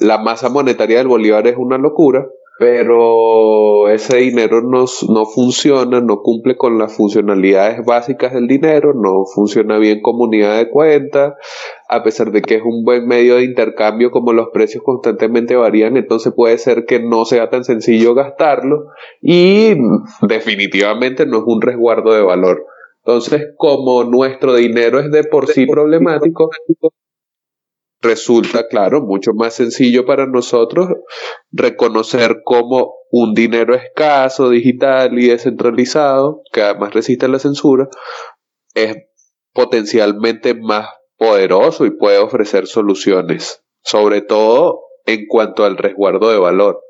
[0.00, 2.26] la masa monetaria del bolívar es una locura,
[2.58, 9.24] pero ese dinero no, no funciona, no cumple con las funcionalidades básicas del dinero, no
[9.24, 11.36] funciona bien como unidad de cuenta,
[11.88, 15.96] a pesar de que es un buen medio de intercambio, como los precios constantemente varían,
[15.96, 18.86] entonces puede ser que no sea tan sencillo gastarlo
[19.20, 19.74] y
[20.22, 22.66] definitivamente no es un resguardo de valor.
[23.04, 26.50] Entonces, como nuestro dinero es de por sí problemático,
[28.02, 30.88] resulta, claro, mucho más sencillo para nosotros
[31.52, 37.88] reconocer cómo un dinero escaso, digital y descentralizado, que además resiste la censura,
[38.74, 38.96] es
[39.52, 46.80] potencialmente más poderoso y puede ofrecer soluciones, sobre todo en cuanto al resguardo de valor.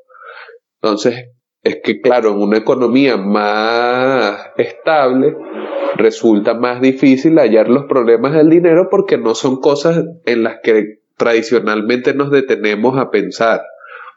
[0.81, 1.29] Entonces,
[1.61, 5.35] es que claro, en una economía más estable,
[5.95, 11.02] resulta más difícil hallar los problemas del dinero porque no son cosas en las que
[11.17, 13.61] tradicionalmente nos detenemos a pensar,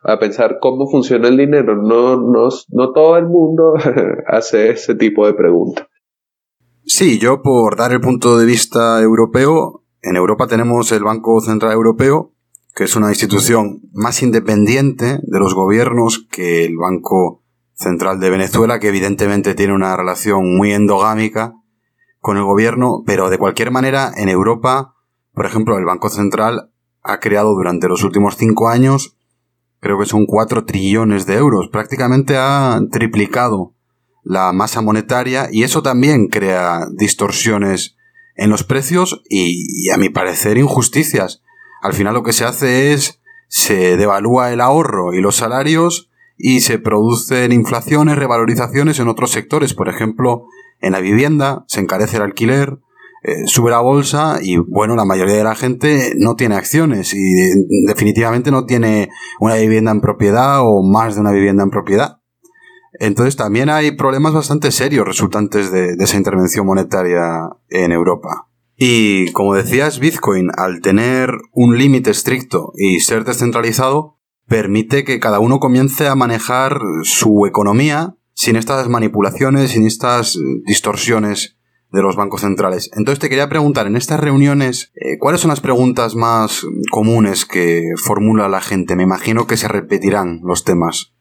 [0.03, 1.77] a pensar cómo funciona el dinero.
[1.77, 3.75] No, no, no todo el mundo
[4.27, 5.87] hace ese tipo de preguntas.
[6.85, 11.73] Sí, yo por dar el punto de vista europeo, en Europa tenemos el Banco Central
[11.73, 12.33] Europeo,
[12.77, 17.43] que es una institución más independiente de los gobiernos que el Banco
[17.73, 21.55] Central de Venezuela, que evidentemente tiene una relación muy endogámica
[22.21, 24.95] con el gobierno, pero de cualquier manera en Europa,
[25.33, 26.71] por ejemplo, el Banco Central
[27.07, 29.17] ha creado durante los últimos cinco años,
[29.81, 31.69] creo que son cuatro trillones de euros.
[31.69, 33.73] Prácticamente ha triplicado
[34.25, 37.97] la masa monetaria y eso también crea distorsiones
[38.35, 41.43] en los precios y, a mi parecer injusticias.
[41.81, 46.61] Al final lo que se hace es se devalúa el ahorro y los salarios y
[46.61, 49.75] se producen inflaciones, revalorizaciones en otros sectores.
[49.75, 50.47] Por ejemplo,
[50.81, 52.79] en la vivienda se encarece el alquiler,
[53.23, 57.35] eh, sube la bolsa y bueno, la mayoría de la gente no tiene acciones y
[57.87, 59.09] definitivamente no tiene
[59.41, 62.21] una vivienda en propiedad o más de una vivienda en propiedad.
[62.99, 68.49] Entonces también hay problemas bastante serios resultantes de, de esa intervención monetaria en Europa.
[68.77, 75.41] Y como decías, Bitcoin, al tener un límite estricto y ser descentralizado, permite que cada
[75.41, 81.56] uno comience a manejar su economía sin estas manipulaciones, sin estas distorsiones
[81.97, 82.91] de los bancos centrales.
[82.95, 87.85] Entonces te quería preguntar, en estas reuniones, eh, ¿cuáles son las preguntas más comunes que
[87.97, 88.97] formula la gente?
[88.97, 91.15] Me imagino que se repetirán los temas.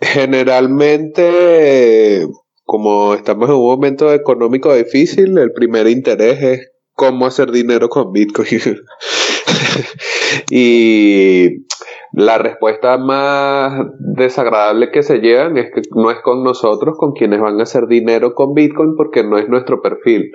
[0.00, 2.26] Generalmente,
[2.64, 8.10] como estamos en un momento económico difícil, el primer interés es cómo hacer dinero con
[8.12, 8.48] Bitcoin.
[10.50, 11.64] y
[12.12, 17.40] la respuesta más desagradable que se llevan es que no es con nosotros con quienes
[17.40, 20.30] van a hacer dinero con Bitcoin porque no es nuestro perfil.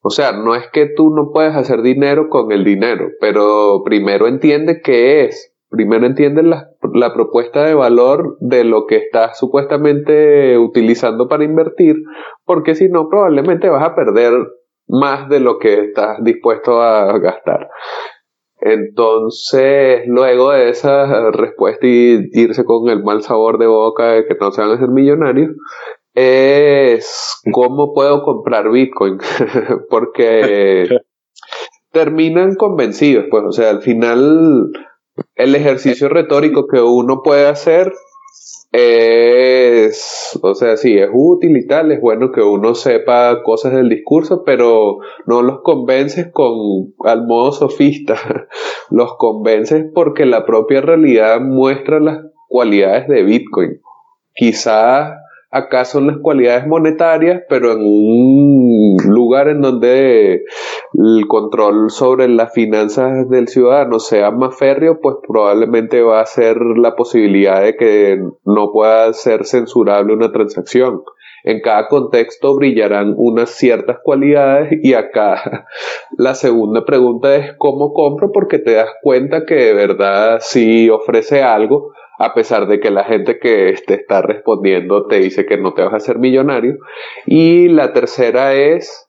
[0.00, 4.26] O sea, no es que tú no puedes hacer dinero con el dinero, pero primero
[4.26, 5.54] entiende qué es.
[5.70, 11.96] Primero entiende la, la propuesta de valor de lo que estás supuestamente utilizando para invertir,
[12.44, 14.32] porque si no, probablemente vas a perder
[14.86, 17.68] más de lo que estás dispuesto a gastar.
[18.60, 24.34] Entonces, luego de esa respuesta y irse con el mal sabor de boca de que
[24.34, 25.50] no se van a hacer millonarios,
[26.14, 29.18] es cómo puedo comprar Bitcoin,
[29.90, 30.88] porque
[31.92, 34.72] terminan convencidos, pues, o sea, al final
[35.36, 37.92] el ejercicio retórico que uno puede hacer
[38.70, 43.88] es, o sea, sí, es útil y tal, es bueno que uno sepa cosas del
[43.88, 48.16] discurso, pero no los convences con al modo sofista,
[48.90, 52.18] los convences porque la propia realidad muestra las
[52.48, 53.80] cualidades de Bitcoin.
[54.34, 55.14] Quizás
[55.50, 60.44] acá son las cualidades monetarias, pero en un lugar en donde
[60.94, 66.58] el control sobre las finanzas del ciudadano sea más férreo, pues probablemente va a ser
[66.76, 71.02] la posibilidad de que no pueda ser censurable una transacción.
[71.44, 75.66] En cada contexto brillarán unas ciertas cualidades y acá
[76.18, 81.42] la segunda pregunta es cómo compro porque te das cuenta que de verdad si ofrece
[81.42, 85.72] algo, a pesar de que la gente que te está respondiendo te dice que no
[85.72, 86.76] te vas a hacer millonario.
[87.26, 89.08] Y la tercera es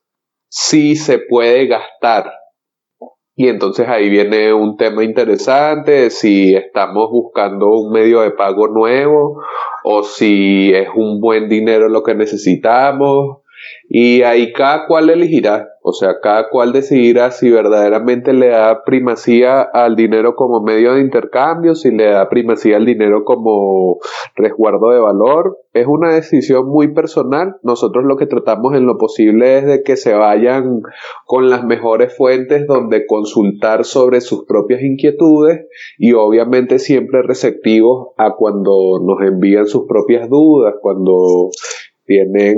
[0.49, 2.31] si se puede gastar.
[3.35, 9.41] Y entonces ahí viene un tema interesante, si estamos buscando un medio de pago nuevo
[9.83, 13.39] o si es un buen dinero lo que necesitamos
[13.87, 19.61] y ahí cada cual elegirá, o sea, cada cual decidirá si verdaderamente le da primacía
[19.61, 23.97] al dinero como medio de intercambio, si le da primacía al dinero como
[24.35, 25.57] resguardo de valor.
[25.73, 27.57] Es una decisión muy personal.
[27.63, 30.81] Nosotros lo que tratamos en lo posible es de que se vayan
[31.25, 35.67] con las mejores fuentes donde consultar sobre sus propias inquietudes
[35.97, 41.49] y obviamente siempre receptivos a cuando nos envían sus propias dudas, cuando
[42.09, 42.57] tienen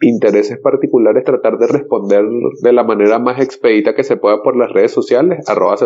[0.00, 2.24] intereses particulares, tratar de responder
[2.62, 5.76] de la manera más expedita que se pueda por las redes sociales, arroba.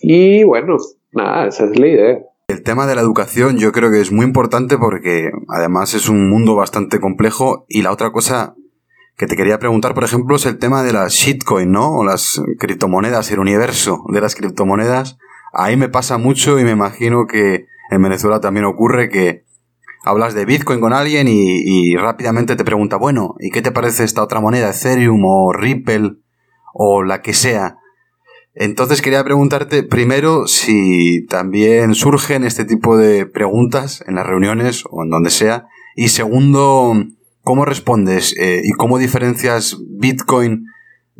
[0.00, 0.78] Y bueno,
[1.12, 2.18] nada, esa es la idea.
[2.48, 6.30] El tema de la educación yo creo que es muy importante porque además es un
[6.30, 8.54] mundo bastante complejo y la otra cosa
[9.18, 11.98] que te quería preguntar, por ejemplo, es el tema de las shitcoin, ¿no?
[11.98, 15.18] O las criptomonedas, el universo de las criptomonedas.
[15.52, 19.44] Ahí me pasa mucho y me imagino que en Venezuela también ocurre que
[20.02, 24.22] hablas de Bitcoin con alguien y, rápidamente te pregunta, bueno, ¿y qué te parece esta
[24.22, 26.16] otra moneda, Ethereum o Ripple
[26.74, 27.76] o la que sea?
[28.54, 35.04] Entonces quería preguntarte primero si también surgen este tipo de preguntas en las reuniones o
[35.04, 35.66] en donde sea.
[35.94, 36.94] Y segundo,
[37.42, 40.66] ¿cómo respondes eh, y cómo diferencias Bitcoin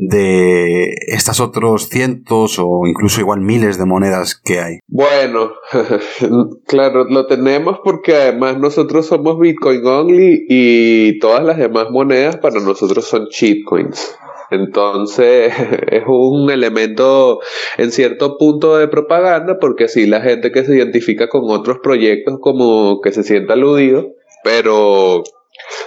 [0.02, 4.78] de estas otros cientos o incluso igual miles de monedas que hay?
[4.88, 5.52] Bueno,
[6.66, 12.60] claro, lo tenemos porque además nosotros somos Bitcoin only y todas las demás monedas para
[12.60, 14.16] nosotros son shitcoins.
[14.50, 15.52] Entonces
[15.90, 17.40] es un elemento
[17.76, 22.38] en cierto punto de propaganda porque así la gente que se identifica con otros proyectos
[22.40, 25.24] como que se sienta aludido, pero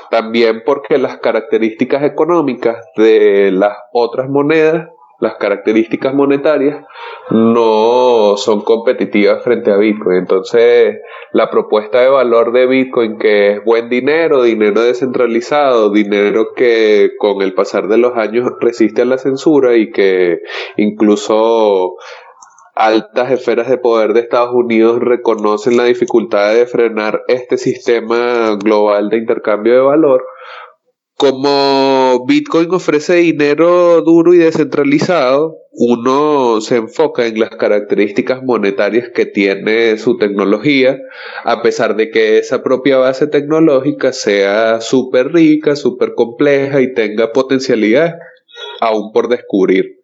[0.09, 6.85] también porque las características económicas de las otras monedas, las características monetarias,
[7.31, 10.17] no son competitivas frente a Bitcoin.
[10.17, 10.97] Entonces,
[11.31, 17.41] la propuesta de valor de Bitcoin, que es buen dinero, dinero descentralizado, dinero que con
[17.41, 20.39] el pasar de los años resiste a la censura y que
[20.75, 21.95] incluso
[22.73, 29.09] altas esferas de poder de Estados Unidos reconocen la dificultad de frenar este sistema global
[29.09, 30.23] de intercambio de valor.
[31.15, 39.25] Como Bitcoin ofrece dinero duro y descentralizado, uno se enfoca en las características monetarias que
[39.25, 40.97] tiene su tecnología,
[41.45, 47.31] a pesar de que esa propia base tecnológica sea súper rica, súper compleja y tenga
[47.31, 48.15] potencialidad
[48.81, 49.99] aún por descubrir.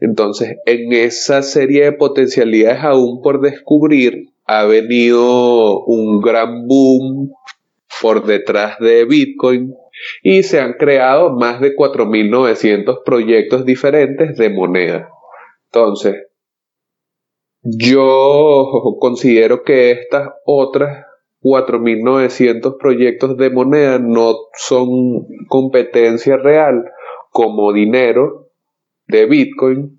[0.00, 7.32] Entonces, en esa serie de potencialidades aún por descubrir, ha venido un gran boom
[8.00, 9.74] por detrás de Bitcoin
[10.22, 15.08] y se han creado más de 4.900 proyectos diferentes de moneda.
[15.66, 16.26] Entonces,
[17.62, 18.70] yo
[19.00, 21.06] considero que estas otras
[21.42, 26.84] 4.900 proyectos de moneda no son competencia real
[27.30, 28.45] como dinero
[29.08, 29.98] de Bitcoin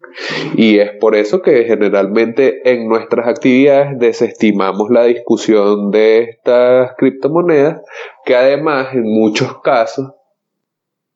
[0.56, 7.82] y es por eso que generalmente en nuestras actividades desestimamos la discusión de estas criptomonedas
[8.26, 10.12] que además en muchos casos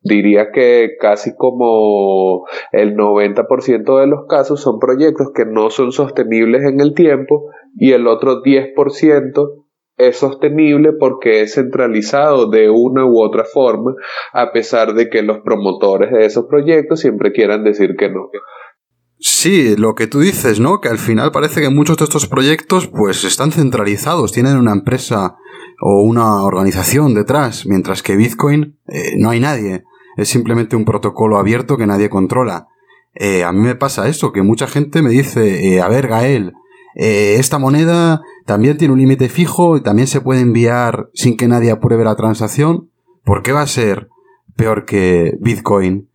[0.02, 6.64] diría que casi como el 90% de los casos son proyectos que no son sostenibles
[6.64, 9.61] en el tiempo y el otro 10%
[9.96, 13.94] es sostenible porque es centralizado de una u otra forma,
[14.32, 18.30] a pesar de que los promotores de esos proyectos siempre quieran decir que no.
[19.18, 20.80] Sí, lo que tú dices, ¿no?
[20.80, 25.36] Que al final parece que muchos de estos proyectos pues están centralizados, tienen una empresa
[25.80, 29.84] o una organización detrás, mientras que Bitcoin eh, no hay nadie,
[30.16, 32.66] es simplemente un protocolo abierto que nadie controla.
[33.14, 36.54] Eh, a mí me pasa eso, que mucha gente me dice, eh, a ver, Gael,
[36.94, 41.70] esta moneda también tiene un límite fijo y también se puede enviar sin que nadie
[41.70, 42.90] apruebe la transacción.
[43.24, 44.08] ¿Por qué va a ser
[44.56, 46.08] peor que Bitcoin?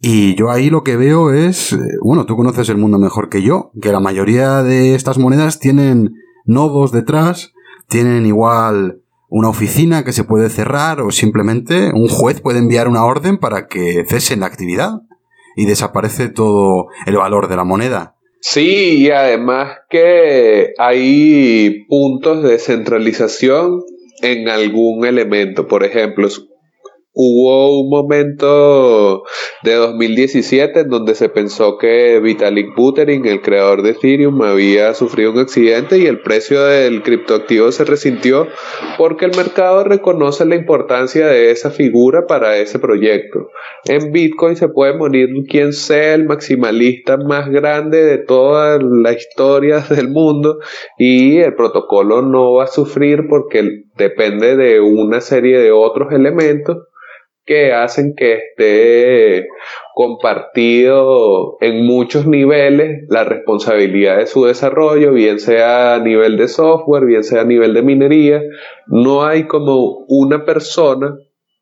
[0.00, 3.42] Y yo ahí lo que veo es, eh, bueno, tú conoces el mundo mejor que
[3.42, 6.14] yo, que la mayoría de estas monedas tienen
[6.44, 7.52] nodos detrás,
[7.88, 13.04] tienen igual una oficina que se puede cerrar o simplemente un juez puede enviar una
[13.04, 15.02] orden para que cesen la actividad
[15.56, 18.15] y desaparece todo el valor de la moneda.
[18.40, 23.82] Sí, y además que hay puntos de centralización
[24.22, 25.66] en algún elemento.
[25.66, 26.28] Por ejemplo,
[27.18, 29.24] hubo un momento
[29.62, 35.32] de 2017 en donde se pensó que Vitalik Buterin, el creador de Ethereum, había sufrido
[35.32, 38.48] un accidente y el precio del criptoactivo se resintió
[38.98, 43.48] porque el mercado reconoce la importancia de esa figura para ese proyecto.
[43.86, 49.78] En Bitcoin se puede morir quien sea el maximalista más grande de toda la historia
[49.88, 50.58] del mundo
[50.98, 56.76] y el protocolo no va a sufrir porque depende de una serie de otros elementos
[57.46, 59.46] que hacen que esté
[59.94, 67.06] compartido en muchos niveles la responsabilidad de su desarrollo, bien sea a nivel de software,
[67.06, 68.42] bien sea a nivel de minería.
[68.88, 71.16] No hay como una persona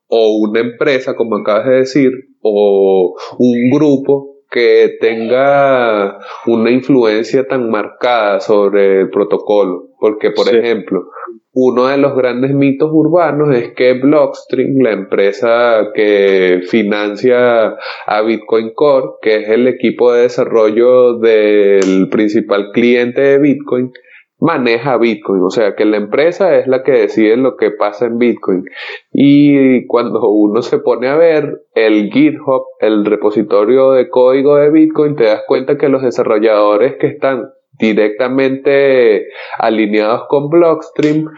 [0.08, 2.10] o una empresa, como acabas de decir,
[2.40, 9.88] o un grupo que tenga una influencia tan marcada sobre el protocolo.
[9.98, 11.08] Porque, por ejemplo,
[11.54, 17.76] uno de los grandes mitos urbanos es que Blockstream, la empresa que financia
[18.06, 23.92] a Bitcoin Core, que es el equipo de desarrollo del principal cliente de Bitcoin,
[24.40, 28.18] maneja Bitcoin, o sea que la empresa es la que decide lo que pasa en
[28.18, 28.64] Bitcoin.
[29.12, 35.14] Y cuando uno se pone a ver el GitHub, el repositorio de código de Bitcoin,
[35.14, 37.44] te das cuenta que los desarrolladores que están
[37.78, 41.30] directamente alineados con Blockstream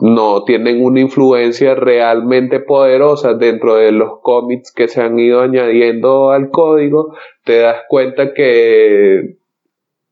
[0.00, 6.30] no tienen una influencia realmente poderosa dentro de los commits que se han ido añadiendo
[6.32, 7.14] al código,
[7.44, 9.36] te das cuenta que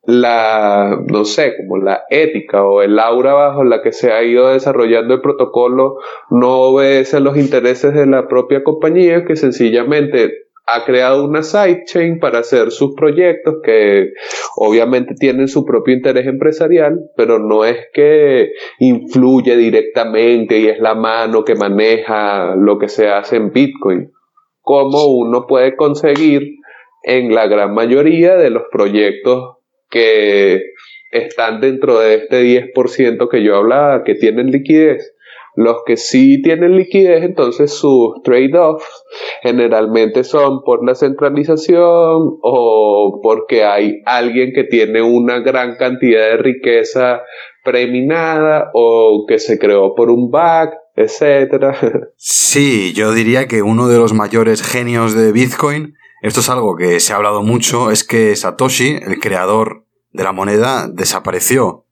[0.04, 4.48] la, no sé, como la ética o el aura bajo la que se ha ido
[4.48, 5.98] desarrollando el protocolo
[6.30, 10.32] no obedece a los intereses de la propia compañía, que sencillamente
[10.66, 14.10] ha creado una sidechain para hacer sus proyectos que
[14.56, 20.94] obviamente tienen su propio interés empresarial, pero no es que influye directamente y es la
[20.94, 24.12] mano que maneja lo que se hace en Bitcoin,
[24.60, 26.56] como uno puede conseguir
[27.02, 29.56] en la gran mayoría de los proyectos
[29.90, 30.62] que
[31.10, 32.42] están dentro de este
[32.72, 35.14] 10% que yo hablaba, que tienen liquidez.
[35.54, 39.04] Los que sí tienen liquidez, entonces sus trade-offs
[39.42, 46.36] generalmente son por la centralización o porque hay alguien que tiene una gran cantidad de
[46.38, 47.22] riqueza
[47.62, 51.76] preminada o que se creó por un bug, etcétera.
[52.16, 57.00] Sí, yo diría que uno de los mayores genios de Bitcoin, esto es algo que
[57.00, 61.84] se ha hablado mucho, es que Satoshi, el creador de la moneda, desapareció.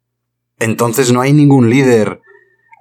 [0.59, 2.21] Entonces no hay ningún líder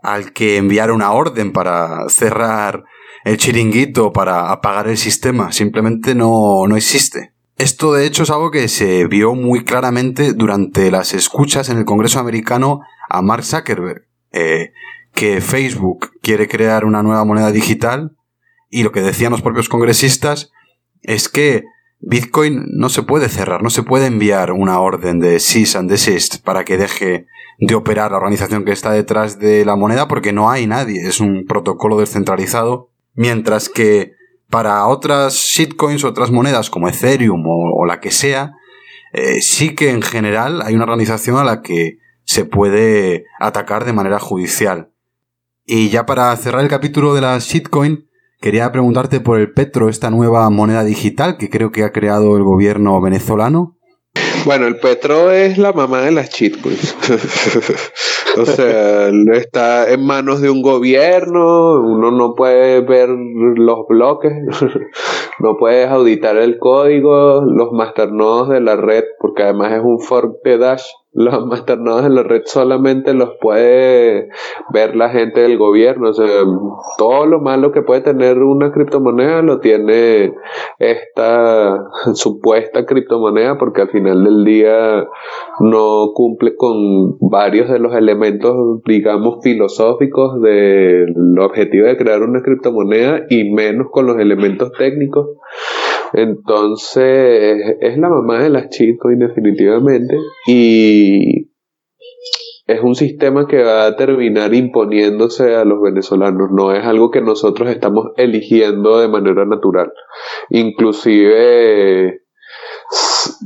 [0.04, 2.84] al que enviar una orden para cerrar
[3.26, 5.52] el chiringuito, para apagar el sistema.
[5.52, 7.34] Simplemente no, no existe.
[7.58, 11.86] Esto de hecho es algo que se vio muy claramente durante las escuchas en el
[11.86, 14.72] Congreso americano a Mark Zuckerberg, eh,
[15.14, 18.16] que Facebook quiere crear una nueva moneda digital
[18.70, 20.52] y lo que decían los propios congresistas
[21.02, 21.66] es que
[22.00, 26.42] Bitcoin no se puede cerrar, no se puede enviar una orden de cease and desist
[26.44, 27.26] para que deje
[27.60, 31.20] de operar la organización que está detrás de la moneda porque no hay nadie, es
[31.20, 34.14] un protocolo descentralizado, mientras que
[34.50, 38.54] para otras shitcoins, otras monedas como Ethereum o, la que sea,
[39.14, 43.94] eh, sí que en general hay una organización a la que se puede atacar de
[43.94, 44.92] manera judicial.
[45.66, 48.08] Y ya para cerrar el capítulo de la shitcoin,
[48.40, 52.44] quería preguntarte por el Petro, esta nueva moneda digital que creo que ha creado el
[52.44, 53.78] gobierno venezolano.
[54.46, 56.96] Bueno, el Petro es la mamá de las shitcoins.
[58.38, 64.32] o sea, está en manos de un gobierno, uno no puede ver los bloques,
[65.40, 70.42] no puedes auditar el código, los masternodes de la red, porque además es un fork
[70.44, 74.30] de Dash los masternodes en la red solamente los puede
[74.72, 76.10] ver la gente del gobierno.
[76.10, 76.28] O sea,
[76.98, 80.34] todo lo malo que puede tener una criptomoneda lo tiene
[80.78, 81.84] esta
[82.14, 85.08] supuesta criptomoneda porque al final del día
[85.60, 93.26] no cumple con varios de los elementos, digamos, filosóficos del objetivo de crear una criptomoneda
[93.30, 95.28] y menos con los elementos técnicos.
[96.14, 100.16] Entonces, es la mamá de las chicos, definitivamente.
[100.48, 101.50] Y
[102.68, 106.50] es un sistema que va a terminar imponiéndose a los venezolanos.
[106.52, 109.92] No es algo que nosotros estamos eligiendo de manera natural.
[110.50, 112.22] Inclusive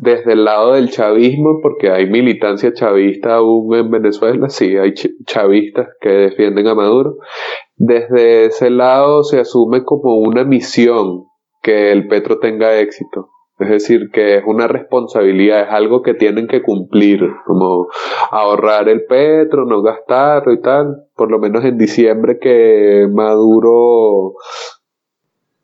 [0.01, 4.93] desde el lado del chavismo, porque hay militancia chavista aún en Venezuela, sí, hay
[5.25, 7.17] chavistas que defienden a Maduro,
[7.75, 11.25] desde ese lado se asume como una misión
[11.63, 13.29] que el Petro tenga éxito.
[13.59, 17.87] Es decir, que es una responsabilidad, es algo que tienen que cumplir, como
[18.31, 21.05] ahorrar el petro, no gastarlo y tal.
[21.15, 24.33] Por lo menos en diciembre que Maduro,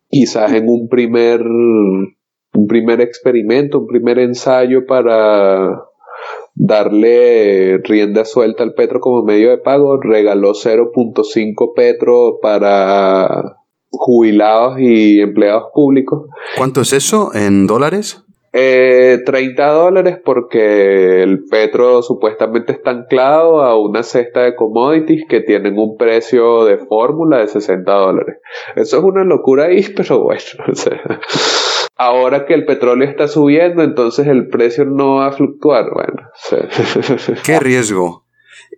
[0.07, 5.83] quizás en un primer, un primer experimento, un primer ensayo para
[6.53, 13.58] darle rienda suelta al petro como medio de pago, regaló 0.5 petro para
[13.89, 16.27] jubilados y empleados públicos.
[16.57, 18.23] ¿Cuánto es eso en dólares?
[18.51, 25.41] Eh, 30 dólares porque el petro supuestamente está anclado a una cesta de commodities que
[25.41, 28.37] tienen un precio de fórmula de 60 dólares.
[28.75, 30.41] Eso es una locura ahí, pero bueno,
[31.95, 35.85] ahora que el petróleo está subiendo, entonces el precio no va a fluctuar.
[35.93, 36.29] Bueno,
[37.45, 38.25] qué riesgo.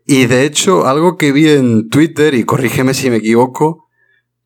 [0.05, 3.81] Y de hecho, algo que vi en Twitter, y corrígeme si me equivoco,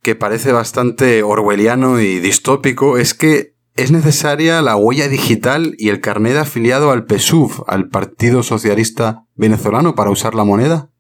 [0.05, 5.99] que parece bastante orwelliano y distópico es que es necesaria la huella digital y el
[5.99, 10.91] carnet afiliado al PSUV, al Partido Socialista Venezolano, para usar la moneda.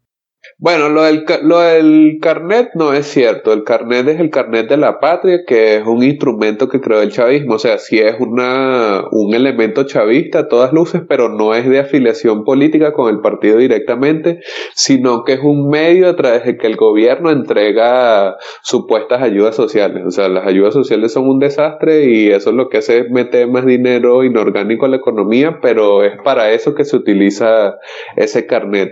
[0.57, 3.51] Bueno, lo del, lo del carnet no es cierto.
[3.51, 7.11] El carnet es el carnet de la patria, que es un instrumento que creó el
[7.11, 7.55] chavismo.
[7.55, 11.79] O sea, sí es una, un elemento chavista a todas luces, pero no es de
[11.79, 14.39] afiliación política con el partido directamente,
[14.73, 20.03] sino que es un medio a través de que el gobierno entrega supuestas ayudas sociales.
[20.07, 23.11] O sea, las ayudas sociales son un desastre y eso es lo que hace es
[23.11, 27.75] meter más dinero inorgánico a la economía, pero es para eso que se utiliza
[28.15, 28.91] ese carnet.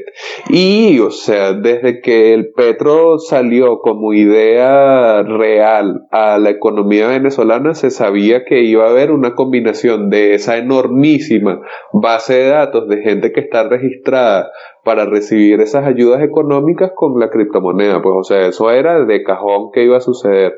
[0.50, 7.74] Y, o sea, desde que el petro salió como idea real a la economía venezolana,
[7.74, 13.02] se sabía que iba a haber una combinación de esa enormísima base de datos de
[13.02, 14.52] gente que está registrada
[14.84, 18.02] para recibir esas ayudas económicas con la criptomoneda.
[18.02, 20.54] Pues, o sea, eso era de cajón que iba a suceder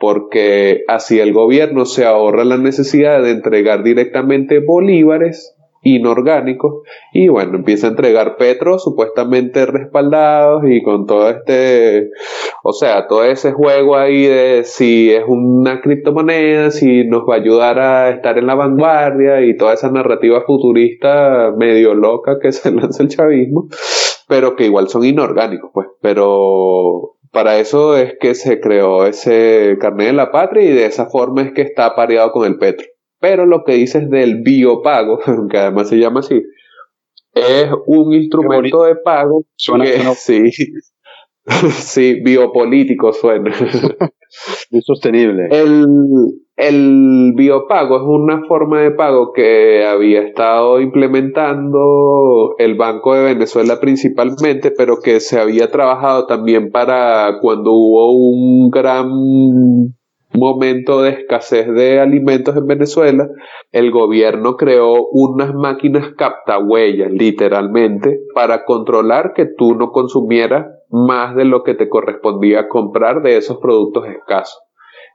[0.00, 6.82] porque así el gobierno se ahorra la necesidad de entregar directamente bolívares inorgánicos
[7.12, 12.10] y bueno, empieza a entregar Petro supuestamente respaldados y con todo este,
[12.62, 17.38] o sea, todo ese juego ahí de si es una criptomoneda, si nos va a
[17.38, 22.72] ayudar a estar en la vanguardia y toda esa narrativa futurista medio loca que se
[22.72, 23.68] lanza el chavismo,
[24.26, 30.06] pero que igual son inorgánicos, pues, pero para eso es que se creó ese carnet
[30.06, 32.86] de la patria y de esa forma es que está apareado con el Petro.
[33.24, 35.18] Pero lo que dices del biopago,
[35.50, 36.42] que además se llama así,
[37.32, 40.50] es un instrumento de pago suena, que, sí,
[41.70, 43.50] sí, biopolítico suena.
[44.70, 45.48] Insostenible.
[45.50, 45.86] El,
[46.56, 53.80] el biopago es una forma de pago que había estado implementando el Banco de Venezuela
[53.80, 59.94] principalmente, pero que se había trabajado también para cuando hubo un gran
[60.34, 63.28] momento de escasez de alimentos en Venezuela,
[63.72, 71.44] el gobierno creó unas máquinas captahuellas, literalmente, para controlar que tú no consumieras más de
[71.44, 74.60] lo que te correspondía comprar de esos productos escasos.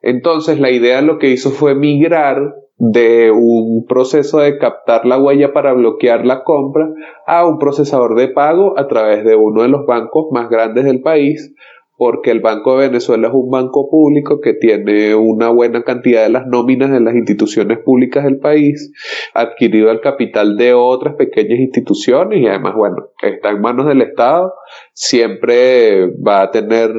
[0.01, 5.51] Entonces la idea lo que hizo fue migrar de un proceso de captar la huella
[5.51, 6.89] para bloquear la compra
[7.27, 11.01] a un procesador de pago a través de uno de los bancos más grandes del
[11.01, 11.53] país,
[11.99, 16.29] porque el Banco de Venezuela es un banco público que tiene una buena cantidad de
[16.29, 18.93] las nóminas de las instituciones públicas del país,
[19.33, 24.53] adquirido el capital de otras pequeñas instituciones y además, bueno, está en manos del Estado,
[24.93, 26.89] siempre va a tener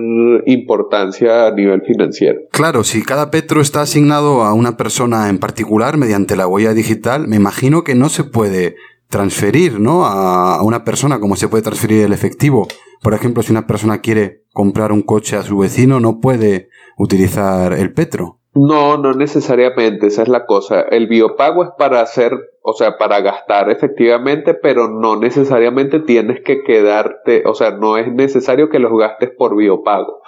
[0.44, 2.42] importancia a nivel financiero.
[2.52, 7.26] Claro, si cada petro está asignado a una persona en particular mediante la huella digital,
[7.26, 8.76] me imagino que no se puede
[9.10, 10.06] transferir, ¿no?
[10.06, 12.68] A una persona como se puede transferir el efectivo.
[13.02, 17.72] Por ejemplo, si una persona quiere comprar un coche a su vecino, no puede utilizar
[17.72, 18.38] el petro.
[18.54, 20.80] No, no necesariamente, esa es la cosa.
[20.80, 22.32] El biopago es para hacer,
[22.62, 28.12] o sea, para gastar efectivamente, pero no necesariamente tienes que quedarte, o sea, no es
[28.12, 30.22] necesario que los gastes por biopago.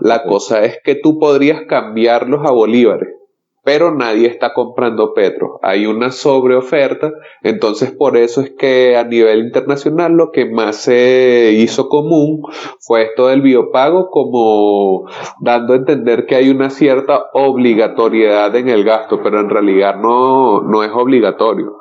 [0.00, 3.08] La cosa es que tú podrías cambiarlos a bolívares
[3.64, 5.58] pero nadie está comprando petro.
[5.62, 7.10] Hay una sobreoferta,
[7.42, 12.42] entonces por eso es que a nivel internacional lo que más se hizo común
[12.78, 15.08] fue esto del biopago como
[15.40, 20.60] dando a entender que hay una cierta obligatoriedad en el gasto, pero en realidad no,
[20.60, 21.78] no es obligatorio.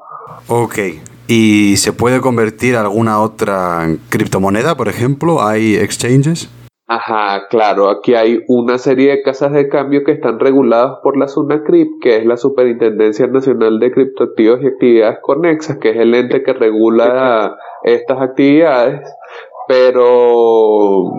[0.47, 0.79] Ok.
[1.27, 5.41] ¿Y se puede convertir alguna otra criptomoneda, por ejemplo?
[5.41, 6.49] ¿Hay exchanges?
[6.95, 11.27] Ajá, claro, aquí hay una serie de casas de cambio que están reguladas por la
[11.27, 16.43] SUNACRIP, que es la Superintendencia Nacional de Criptoactivos y Actividades Conexas, que es el ente
[16.43, 19.01] que regula estas actividades,
[19.67, 21.13] pero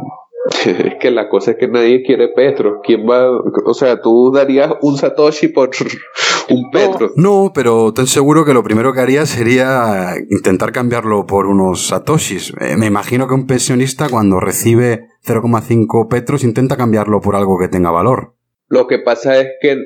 [0.65, 2.81] es que la cosa es que nadie quiere Petro.
[2.81, 3.29] ¿Quién va?
[3.65, 5.71] O sea, tú darías un Satoshi por
[6.51, 7.11] un Petro.
[7.17, 12.53] No, pero ten seguro que lo primero que haría sería intentar cambiarlo por unos Satoshis.
[12.61, 17.69] Eh, me imagino que un pensionista cuando recibe 0,5 Petros intenta cambiarlo por algo que
[17.69, 18.35] tenga valor.
[18.69, 19.77] Lo que pasa es que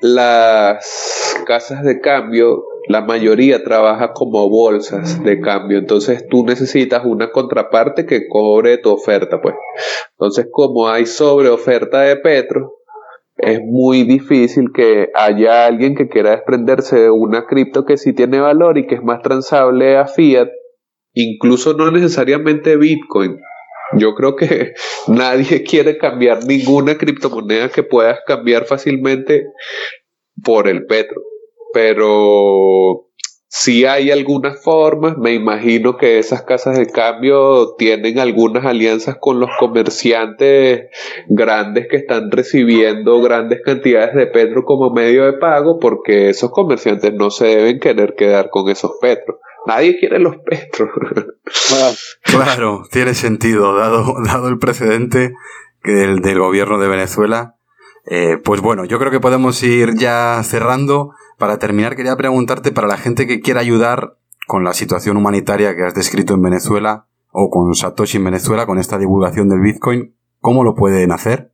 [0.00, 7.32] las casas de cambio la mayoría trabaja como bolsas de cambio, entonces tú necesitas una
[7.32, 9.54] contraparte que cobre tu oferta, pues.
[10.12, 12.74] Entonces, como hay sobre oferta de Petro,
[13.36, 18.40] es muy difícil que haya alguien que quiera desprenderse de una cripto que sí tiene
[18.40, 20.48] valor y que es más transable a fiat,
[21.12, 23.38] incluso no necesariamente Bitcoin.
[23.94, 24.74] Yo creo que
[25.08, 29.46] nadie quiere cambiar ninguna criptomoneda que puedas cambiar fácilmente
[30.42, 31.22] por el Petro
[31.76, 33.10] pero
[33.48, 39.40] si hay algunas formas, me imagino que esas casas de cambio tienen algunas alianzas con
[39.40, 40.88] los comerciantes
[41.28, 47.12] grandes que están recibiendo grandes cantidades de petro como medio de pago, porque esos comerciantes
[47.12, 49.36] no se deben querer quedar con esos petros.
[49.66, 50.90] Nadie quiere los petros.
[52.22, 55.34] claro, tiene sentido, dado, dado el precedente
[55.82, 57.56] del, del gobierno de Venezuela.
[58.08, 61.10] Eh, pues bueno, yo creo que podemos ir ya cerrando.
[61.38, 65.82] Para terminar, quería preguntarte para la gente que quiera ayudar con la situación humanitaria que
[65.82, 67.06] has descrito en Venezuela
[67.38, 71.52] o con Satoshi en Venezuela, con esta divulgación del Bitcoin, ¿cómo lo pueden hacer?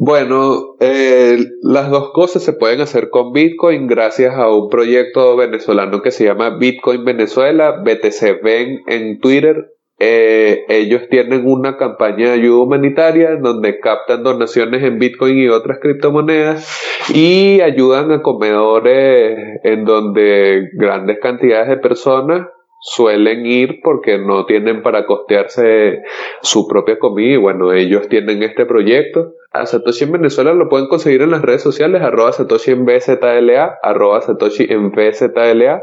[0.00, 6.02] Bueno, eh, las dos cosas se pueden hacer con Bitcoin gracias a un proyecto venezolano
[6.02, 12.34] que se llama Bitcoin Venezuela, BTC Ven en Twitter eh, ellos tienen una campaña de
[12.34, 19.84] ayuda humanitaria donde captan donaciones en Bitcoin y otras criptomonedas y ayudan a comedores en
[19.84, 22.46] donde grandes cantidades de personas
[22.80, 26.02] suelen ir porque no tienen para costearse
[26.42, 29.32] su propia comida y bueno, ellos tienen este proyecto.
[29.58, 33.80] A Satoshi en Venezuela lo pueden conseguir en las redes sociales, arroba Satoshi en BZLA,
[33.82, 35.82] arroba Satoshi en BZLA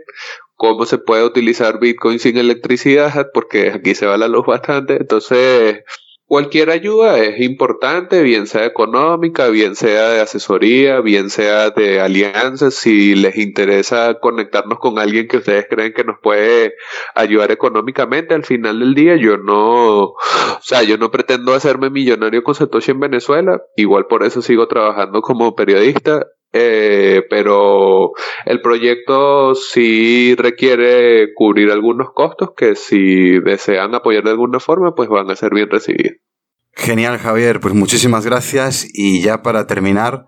[0.54, 4.96] cómo se puede utilizar Bitcoin sin electricidad, porque aquí se va la luz bastante.
[4.96, 5.84] Entonces,
[6.26, 12.74] cualquier ayuda es importante, bien sea económica, bien sea de asesoría, bien sea de alianzas.
[12.74, 16.74] Si les interesa conectarnos con alguien que ustedes creen que nos puede
[17.14, 20.16] ayudar económicamente, al final del día yo no, o
[20.60, 23.62] sea, yo no pretendo hacerme millonario con Satoshi en Venezuela.
[23.76, 28.10] Igual por eso sigo trabajando como periodista eh, pero
[28.44, 35.08] el proyecto sí requiere cubrir algunos costos que si desean apoyar de alguna forma, pues
[35.08, 36.18] van a ser bien recibidos.
[36.72, 37.60] Genial, Javier.
[37.60, 38.86] Pues muchísimas gracias.
[38.92, 40.26] Y ya para terminar,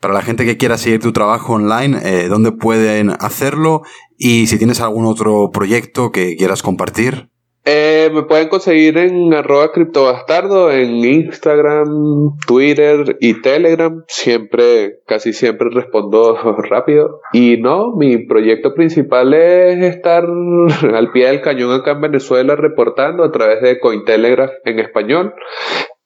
[0.00, 3.82] para la gente que quiera seguir tu trabajo online, eh, ¿dónde pueden hacerlo?
[4.16, 7.30] Y si tienes algún otro proyecto que quieras compartir.
[7.70, 14.04] Eh, me pueden conseguir en arroba criptobastardo en Instagram, Twitter y Telegram.
[14.08, 16.34] Siempre, casi siempre respondo
[16.70, 17.20] rápido.
[17.34, 20.24] Y no, mi proyecto principal es estar
[20.94, 25.34] al pie del cañón acá en Venezuela reportando a través de Cointelegraph en español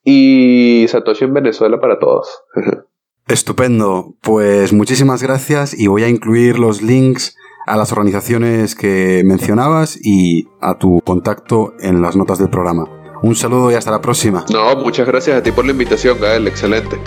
[0.03, 2.43] y Satoshi en Venezuela para todos.
[3.29, 4.17] Estupendo.
[4.21, 7.37] Pues muchísimas gracias y voy a incluir los links
[7.67, 12.89] a las organizaciones que mencionabas y a tu contacto en las notas del programa.
[13.23, 14.45] Un saludo y hasta la próxima.
[14.53, 16.99] No, muchas gracias a ti por la invitación, Gael, excelente.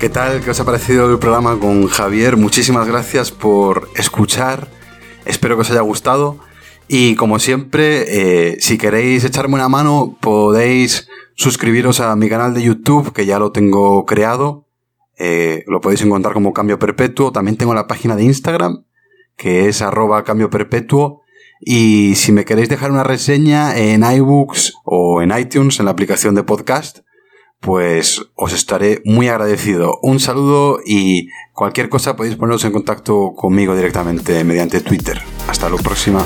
[0.00, 0.40] ¿Qué tal?
[0.40, 2.36] ¿Qué os ha parecido el programa con Javier?
[2.36, 4.68] Muchísimas gracias por escuchar.
[5.24, 6.38] Espero que os haya gustado.
[6.86, 12.62] Y como siempre, eh, si queréis echarme una mano, podéis suscribiros a mi canal de
[12.62, 14.67] YouTube, que ya lo tengo creado.
[15.18, 17.32] Eh, lo podéis encontrar como Cambio Perpetuo.
[17.32, 18.84] También tengo la página de Instagram,
[19.36, 21.22] que es arroba Cambio Perpetuo.
[21.60, 26.34] Y si me queréis dejar una reseña en iBooks o en iTunes, en la aplicación
[26.34, 27.00] de podcast,
[27.60, 29.98] pues os estaré muy agradecido.
[30.02, 35.20] Un saludo y cualquier cosa podéis poneros en contacto conmigo directamente mediante Twitter.
[35.48, 36.24] Hasta la próxima.